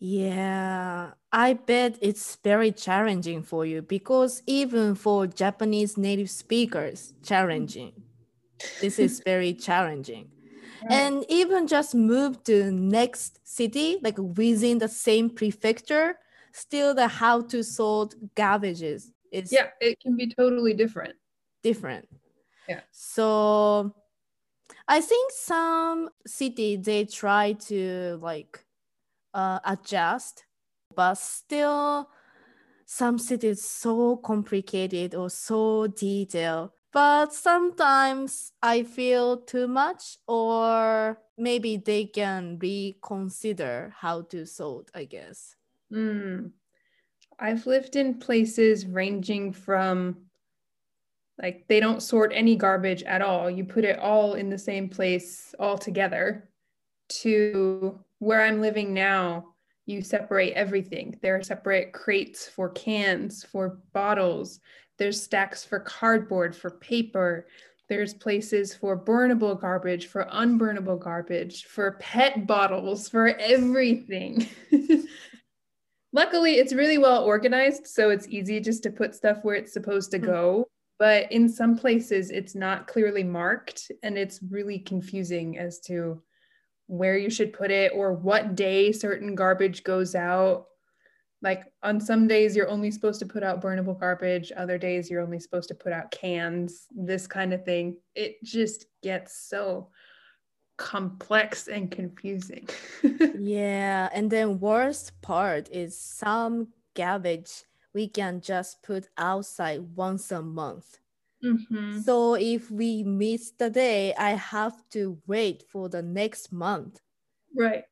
Yeah, 0.01 1.11
I 1.33 1.55
bet 1.55 1.99
it's 2.01 2.37
very 2.45 2.71
challenging 2.71 3.43
for 3.43 3.67
you 3.67 3.83
because 3.83 4.43
even 4.47 4.95
for 4.95 5.27
Japanese 5.27 5.97
native 5.97 6.31
speakers, 6.31 7.15
challenging. 7.23 7.93
this 8.81 8.99
is 8.99 9.21
very 9.25 9.55
challenging. 9.55 10.31
Right. 10.83 10.93
and 11.01 11.25
even 11.29 11.67
just 11.67 11.95
move 11.95 12.43
to 12.45 12.71
next 12.71 13.41
city 13.43 13.99
like 14.01 14.17
within 14.17 14.79
the 14.79 14.87
same 14.87 15.29
prefecture 15.29 16.15
still 16.53 16.95
the 16.95 17.09
how 17.09 17.41
to 17.43 17.65
sort 17.65 18.15
garbages 18.37 19.11
is 19.33 19.53
yeah, 19.53 19.71
it 19.81 19.99
can 20.01 20.17
be 20.17 20.29
totally 20.29 20.73
different. 20.75 21.15
different 21.65 22.09
Yeah. 22.69 22.81
so 22.93 23.93
i 24.87 25.01
think 25.01 25.33
some 25.33 26.11
city 26.27 26.77
they 26.77 27.05
try 27.05 27.55
to 27.55 28.19
like 28.23 28.65
uh, 29.39 29.59
adjust 29.65 30.45
but 30.97 31.15
still 31.15 32.09
some 32.87 33.19
cities 33.19 33.63
so 33.63 34.17
complicated 34.17 35.15
or 35.15 35.31
so 35.31 35.87
detailed 35.87 36.71
but 36.93 37.33
sometimes 37.33 38.53
i 38.63 38.83
feel 38.83 39.37
too 39.37 39.69
much 39.69 40.17
or 40.27 41.19
maybe 41.37 41.77
they 41.77 42.05
can 42.05 42.59
reconsider 42.61 43.95
how 43.97 44.23
to 44.23 44.45
sort 44.45 44.91
i 44.95 45.05
guess 45.05 45.55
Mm. 45.93 46.53
I've 47.39 47.67
lived 47.67 47.97
in 47.97 48.19
places 48.19 48.87
ranging 48.87 49.53
from 49.53 50.29
like 51.41 51.67
they 51.69 51.79
don't 51.79 52.03
sort 52.03 52.33
any 52.35 52.57
garbage 52.57 53.03
at 53.05 53.23
all. 53.23 53.49
You 53.49 53.65
put 53.65 53.85
it 53.85 53.99
all 53.99 54.35
in 54.35 54.51
the 54.51 54.59
same 54.59 54.89
place 54.89 55.55
all 55.59 55.79
together 55.79 56.51
to 57.23 57.99
where 58.19 58.43
I'm 58.43 58.61
living 58.61 58.93
now. 58.95 59.55
You 59.87 60.03
separate 60.03 60.53
everything. 60.53 61.19
There 61.23 61.37
are 61.37 61.43
separate 61.43 61.93
crates 61.93 62.47
for 62.47 62.69
cans, 62.71 63.45
for 63.45 63.81
bottles. 63.93 64.61
There's 64.99 65.23
stacks 65.23 65.65
for 65.65 65.81
cardboard, 65.81 66.55
for 66.55 66.71
paper. 66.73 67.47
There's 67.89 68.13
places 68.13 68.75
for 68.75 69.03
burnable 69.03 69.59
garbage, 69.59 70.09
for 70.09 70.27
unburnable 70.31 71.01
garbage, 71.01 71.65
for 71.65 71.93
pet 71.93 72.47
bottles, 72.47 73.09
for 73.09 73.29
everything. 73.29 74.47
Luckily, 76.13 76.55
it's 76.55 76.73
really 76.73 76.99
well 76.99 77.25
organized, 77.25 77.87
so 77.87 78.11
it's 78.11 78.29
easy 78.29 78.61
just 78.61 78.83
to 78.83 78.91
put 78.91 79.15
stuff 79.15 79.39
where 79.43 79.55
it's 79.55 79.73
supposed 79.73 80.11
to 80.11 80.19
Hmm. 80.19 80.27
go. 80.27 80.69
But 80.99 81.31
in 81.31 81.49
some 81.49 81.79
places, 81.79 82.31
it's 82.31 82.55
not 82.55 82.89
clearly 82.89 83.23
marked, 83.23 83.91
and 84.03 84.19
it's 84.19 84.41
really 84.51 84.81
confusing 84.81 85.57
as 85.57 85.79
to 85.81 86.21
where 86.89 87.17
you 87.17 87.31
should 87.31 87.53
put 87.53 87.71
it 87.71 87.93
or 87.95 88.13
what 88.13 88.57
day 88.57 88.91
certain 88.91 89.35
garbage 89.35 89.85
goes 89.85 90.15
out. 90.15 90.67
Like 91.41 91.65
on 91.85 92.01
some 92.01 92.27
days, 92.27 92.57
you're 92.57 92.69
only 92.69 92.91
supposed 92.91 93.21
to 93.21 93.27
put 93.27 93.45
out 93.45 93.63
burnable 93.63 93.99
garbage, 93.99 94.51
other 94.57 94.77
days, 94.77 95.09
you're 95.09 95.23
only 95.23 95.39
supposed 95.39 95.69
to 95.69 95.75
put 95.75 95.93
out 95.93 96.11
cans, 96.11 96.87
this 96.91 97.29
kind 97.29 97.53
of 97.53 97.65
thing. 97.65 97.99
It 98.17 98.43
just 98.43 98.87
gets 99.03 99.39
so 99.49 99.91
complex 100.79 101.69
and 101.69 101.91
confusing. 101.91 102.69
yeah 103.39 104.09
and 104.15 104.31
then 104.31 104.61
worst 104.61 105.21
part 105.21 105.69
is 105.71 106.01
some 106.01 106.69
garbage 106.95 107.65
we 107.95 108.09
can 108.09 108.41
just 108.41 108.83
put 108.83 109.09
outside 109.19 109.81
once 109.97 110.31
a 110.31 110.41
month 110.41 110.99
Mhm. 111.45 112.03
so 112.03 112.35
if 112.35 112.71
we 112.71 113.05
miss 113.05 113.53
the 113.53 113.71
day 113.71 114.13
i 114.15 114.31
have 114.31 114.83
to 114.91 115.21
wait 115.27 115.63
for 115.71 115.89
the 115.89 116.03
next 116.03 116.51
month 116.53 117.01
Right. 117.57 117.85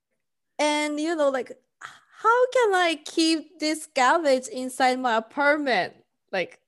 and 0.58 0.98
you 0.98 1.14
know 1.14 1.28
like 1.30 1.52
how 1.80 2.46
can 2.52 2.74
i 2.74 2.98
keep 3.04 3.58
this 3.60 3.86
garbage 3.86 4.48
inside 4.48 4.98
my 4.98 5.16
apartment 5.16 5.94
like 6.32 6.58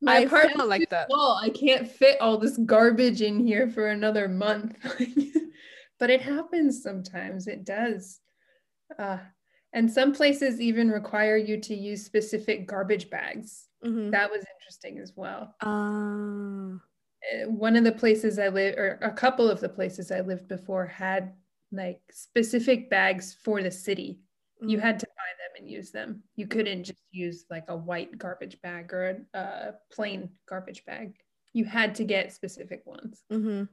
My 0.00 0.16
I 0.16 0.20
apartment's 0.26 0.66
like 0.66 0.90
that. 0.90 1.06
small. 1.10 1.38
I 1.42 1.48
can't 1.50 1.86
fit 1.88 2.20
all 2.20 2.36
this 2.38 2.56
garbage 2.58 3.22
in 3.22 3.38
here 3.46 3.68
for 3.70 3.88
another 3.88 4.26
month. 4.28 4.74
but 5.98 6.10
it 6.10 6.20
happens 6.20 6.82
sometimes. 6.82 7.46
It 7.46 7.62
does. 7.64 8.18
Uh, 8.98 9.18
and 9.72 9.86
some 9.90 10.12
places 10.12 10.60
even 10.60 10.90
require 10.90 11.36
you 11.36 11.60
to 11.60 11.74
use 11.74 12.04
specific 12.04 12.66
garbage 12.66 13.10
bags. 13.10 13.68
Mhm. 13.84 14.10
That 14.12 14.30
was 14.30 14.44
interesting 14.56 14.98
as 14.98 15.16
well. 15.16 15.54
Uh, 15.60 16.78
One 17.46 17.76
of 17.76 17.84
the 17.84 17.92
places 17.92 18.38
I 18.38 18.48
lived, 18.48 18.78
or 18.78 18.98
a 19.00 19.12
couple 19.12 19.48
of 19.48 19.60
the 19.60 19.68
places 19.68 20.10
I 20.10 20.20
lived 20.20 20.48
before, 20.48 20.86
had 20.86 21.34
like 21.70 22.00
specific 22.10 22.90
bags 22.90 23.32
for 23.34 23.62
the 23.62 23.70
city. 23.70 24.20
You 24.60 24.78
Mhm. 24.78 24.80
had 24.82 24.98
to 25.00 25.06
buy 25.06 25.30
them 25.38 25.56
and 25.62 25.70
use 25.70 25.90
them. 25.92 26.24
You 26.36 26.46
couldn't 26.46 26.84
just 26.84 27.02
use 27.10 27.46
like 27.50 27.64
a 27.68 27.76
white 27.76 28.18
garbage 28.18 28.60
bag 28.60 28.92
or 28.92 29.26
a, 29.34 29.38
a 29.38 29.74
plain 29.90 30.38
garbage 30.46 30.84
bag. 30.84 31.16
You 31.52 31.64
had 31.64 31.94
to 31.96 32.04
get 32.04 32.32
specific 32.32 32.84
ones. 32.86 33.24
Mhm. 33.30 33.68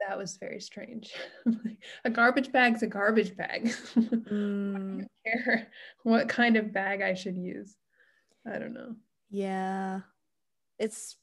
That 0.00 0.18
was 0.18 0.36
very 0.38 0.60
strange. 0.60 1.14
a 2.04 2.10
garbage 2.10 2.52
bag's 2.52 2.82
a 2.82 2.86
garbage 2.86 3.36
bag. 3.36 3.66
Mm, 3.96 4.76
I 4.76 4.78
don't 5.02 5.08
care 5.24 5.72
what 6.02 6.28
kind 6.28 6.56
of 6.56 6.72
bag 6.72 7.02
I 7.02 7.14
should 7.14 7.36
use. 7.36 7.76
I 8.46 8.58
don't 8.58 8.74
know. 8.74 8.96
Yeah, 9.30 10.00
it's 10.78 11.16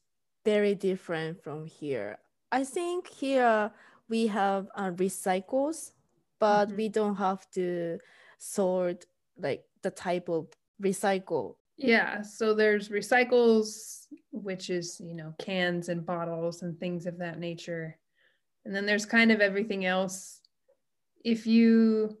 very 0.44 0.74
different 0.74 1.42
from 1.42 1.66
here. 1.66 2.18
I 2.52 2.64
think 2.64 3.08
here 3.08 3.72
we 4.08 4.28
have 4.28 4.68
uh, 4.74 4.90
recycles, 4.92 5.92
but 6.40 6.70
Mhm. 6.70 6.76
we 6.76 6.88
don't 6.88 7.16
have 7.16 7.50
to 7.52 7.98
sort 8.38 9.06
like 9.38 9.64
the 9.82 9.90
type 9.90 10.28
of 10.28 10.48
recycle. 10.82 11.56
Yeah, 11.76 12.22
so 12.22 12.54
there's 12.54 12.88
recycles, 12.88 14.06
which 14.32 14.70
is, 14.70 15.00
you 15.00 15.14
know, 15.14 15.34
cans 15.38 15.88
and 15.88 16.04
bottles 16.04 16.62
and 16.62 16.78
things 16.78 17.06
of 17.06 17.18
that 17.18 17.38
nature. 17.38 17.98
And 18.64 18.74
then 18.74 18.86
there's 18.86 19.06
kind 19.06 19.30
of 19.32 19.40
everything 19.40 19.84
else. 19.84 20.40
If 21.24 21.46
you 21.46 22.18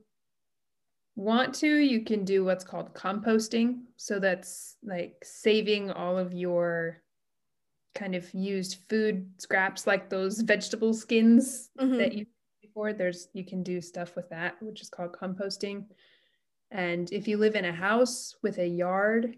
want 1.18 1.52
to, 1.56 1.66
you 1.78 2.04
can 2.04 2.24
do 2.24 2.44
what's 2.44 2.64
called 2.64 2.94
composting. 2.94 3.80
So 3.96 4.20
that's 4.20 4.76
like 4.84 5.16
saving 5.24 5.90
all 5.90 6.16
of 6.16 6.32
your 6.32 7.02
kind 7.94 8.14
of 8.14 8.32
used 8.32 8.78
food 8.88 9.28
scraps, 9.38 9.86
like 9.86 10.08
those 10.08 10.40
vegetable 10.40 10.94
skins 10.94 11.70
Mhm. 11.78 11.98
that 11.98 12.12
you 12.14 12.26
before. 12.62 12.92
There's 12.92 13.28
you 13.32 13.44
can 13.44 13.62
do 13.64 13.80
stuff 13.80 14.14
with 14.14 14.28
that, 14.30 14.62
which 14.62 14.80
is 14.80 14.88
called 14.88 15.12
composting. 15.12 15.86
And 16.70 17.12
if 17.12 17.26
you 17.26 17.36
live 17.38 17.56
in 17.56 17.64
a 17.64 17.72
house 17.72 18.36
with 18.42 18.58
a 18.58 18.66
yard, 18.68 19.36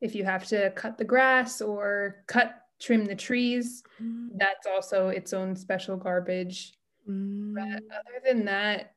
if 0.00 0.14
you 0.14 0.24
have 0.24 0.46
to 0.46 0.70
cut 0.70 0.96
the 0.96 1.04
grass 1.04 1.60
or 1.60 2.24
cut 2.26 2.54
trim 2.80 3.04
the 3.04 3.14
trees, 3.14 3.82
Mm, 4.02 4.30
that's 4.38 4.66
also 4.66 5.08
its 5.08 5.32
own 5.34 5.54
special 5.56 5.96
garbage. 5.98 6.72
But 7.04 7.12
mm, 7.12 7.76
other 7.90 8.20
than 8.24 8.46
that, 8.46 8.94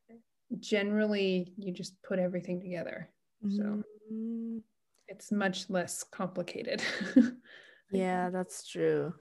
generally 0.59 1.53
you 1.57 1.73
just 1.73 2.01
put 2.03 2.19
everything 2.19 2.59
together. 2.59 3.09
So 3.49 3.83
mm. 4.11 4.61
it's 5.07 5.31
much 5.31 5.69
less 5.69 6.03
complicated. 6.03 6.81
Yeah, 7.91 8.29
that's 8.29 8.67
true. 8.67 9.13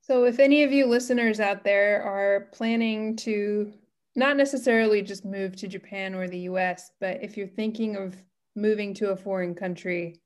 So, 0.00 0.24
if 0.24 0.38
any 0.38 0.62
of 0.62 0.72
you 0.72 0.86
listeners 0.86 1.40
out 1.40 1.64
there 1.64 2.02
are 2.02 2.48
planning 2.52 3.16
to 3.16 3.72
not 4.14 4.36
necessarily 4.36 5.02
just 5.02 5.24
move 5.24 5.56
to 5.56 5.68
Japan 5.68 6.14
or 6.14 6.28
the 6.28 6.40
US, 6.40 6.90
but 7.00 7.22
if 7.22 7.36
you're 7.36 7.48
thinking 7.48 7.96
of 7.96 8.14
moving 8.54 8.94
to 8.94 9.10
a 9.10 9.16
foreign 9.16 9.54
country, 9.54 10.20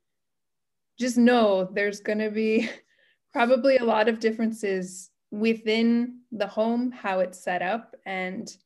just 0.98 1.16
know 1.16 1.68
there's 1.72 2.00
going 2.00 2.18
to 2.18 2.30
be 2.30 2.68
probably 3.32 3.76
a 3.76 3.84
lot 3.84 4.08
of 4.08 4.20
differences 4.20 5.10
within 5.30 6.20
the 6.32 6.46
home, 6.46 6.90
how 6.90 7.20
it's 7.20 7.38
set 7.38 7.62
up, 7.62 7.94
and 8.06 8.56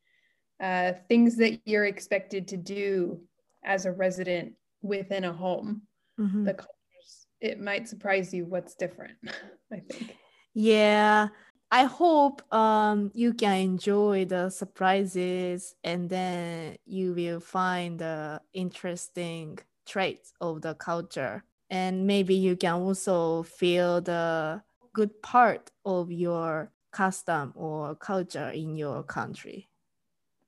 uh, 0.62 0.92
things 1.08 1.36
that 1.36 1.60
you're 1.66 1.86
expected 1.86 2.46
to 2.48 2.56
do 2.56 3.20
as 3.64 3.84
a 3.84 3.92
resident 3.92 4.52
within 4.80 5.24
a 5.24 5.32
home. 5.32 5.82
Mhm. 6.18 6.44
The 6.44 6.54
cultures, 6.54 7.26
it 7.40 7.60
might 7.60 7.88
surprise 7.88 8.32
you 8.32 8.44
what's 8.44 8.74
different, 8.74 9.16
I 9.72 9.80
think. 9.80 10.16
Yeah, 10.54 11.28
I 11.72 11.84
hope 11.84 12.42
um 12.52 13.10
you 13.14 13.32
can 13.32 13.56
enjoy 13.56 14.26
the 14.26 14.50
surprises 14.50 15.74
and 15.82 16.08
then 16.08 16.76
you 16.84 17.14
will 17.14 17.40
find 17.40 17.98
the 17.98 18.42
interesting 18.52 19.58
traits 19.86 20.34
of 20.40 20.60
the 20.60 20.74
culture. 20.74 21.44
And 21.70 22.06
maybe 22.06 22.34
you 22.34 22.56
can 22.56 22.74
also 22.74 23.44
feel 23.44 24.02
the 24.02 24.62
good 24.92 25.22
part 25.22 25.70
of 25.86 26.12
your 26.12 26.70
custom 26.92 27.54
or 27.56 27.94
culture 27.94 28.50
in 28.50 28.76
your 28.76 29.02
country. 29.02 29.70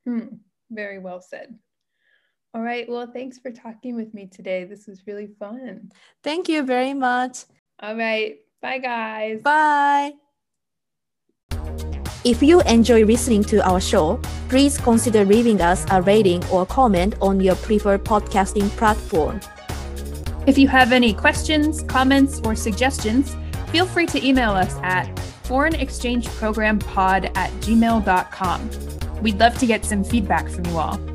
Hmm, 0.07 0.45
very 0.71 0.99
well 0.99 1.23
said. 1.23 1.59
All 2.53 2.61
right. 2.61 2.87
Well, 2.87 3.07
thanks 3.11 3.39
for 3.39 3.51
talking 3.51 3.97
with 3.97 4.13
me 4.13 4.27
today. 4.27 4.65
This 4.65 4.87
was 4.87 5.07
really 5.07 5.29
fun. 5.41 5.91
Thank 6.23 6.51
you 6.51 6.63
very 6.63 6.93
much. 6.93 7.47
All 7.81 7.97
right. 7.97 8.37
Bye, 8.61 8.79
guys. 8.79 9.41
Bye. 9.41 10.13
If 12.25 12.43
you 12.43 12.63
enjoy 12.63 13.05
listening 13.05 13.45
to 13.45 13.63
our 13.69 13.79
show, 13.79 14.19
please 14.49 14.79
consider 14.79 15.27
leaving 15.27 15.61
us 15.61 15.85
a 15.91 16.01
rating 16.01 16.43
or 16.47 16.65
comment 16.65 17.17
on 17.21 17.39
your 17.39 17.55
preferred 17.55 18.03
podcasting 18.03 18.71
platform. 18.79 19.41
If 20.47 20.57
you 20.57 20.67
have 20.69 20.93
any 20.93 21.13
questions, 21.13 21.83
comments, 21.83 22.41
or 22.43 22.57
suggestions, 22.57 23.37
feel 23.69 23.85
free 23.85 24.07
to 24.07 24.27
email 24.27 24.53
us 24.53 24.75
at 24.83 25.15
foreignexchangeprogrampod 25.45 27.37
at 27.37 27.51
gmail.com. 27.61 28.71
We'd 29.21 29.39
love 29.39 29.59
to 29.59 29.67
get 29.67 29.85
some 29.85 30.03
feedback 30.03 30.49
from 30.49 30.65
you 30.65 30.79
all. 30.79 31.14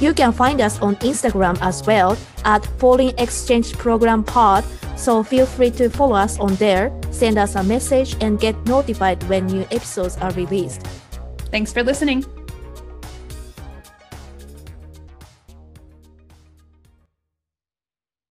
You 0.00 0.14
can 0.14 0.32
find 0.32 0.60
us 0.60 0.80
on 0.80 0.96
Instagram 0.96 1.58
as 1.60 1.86
well 1.86 2.16
at 2.44 2.66
Foreign 2.78 3.12
Exchange 3.18 3.72
Program 3.78 4.24
Pod, 4.24 4.64
so 4.96 5.22
feel 5.22 5.46
free 5.46 5.70
to 5.72 5.88
follow 5.88 6.16
us 6.16 6.38
on 6.38 6.54
there, 6.56 6.92
send 7.10 7.38
us 7.38 7.54
a 7.54 7.62
message, 7.62 8.16
and 8.20 8.40
get 8.40 8.56
notified 8.66 9.22
when 9.28 9.46
new 9.46 9.62
episodes 9.70 10.16
are 10.18 10.32
released. 10.32 10.82
Thanks 11.50 11.72
for 11.72 11.82
listening. 11.82 12.24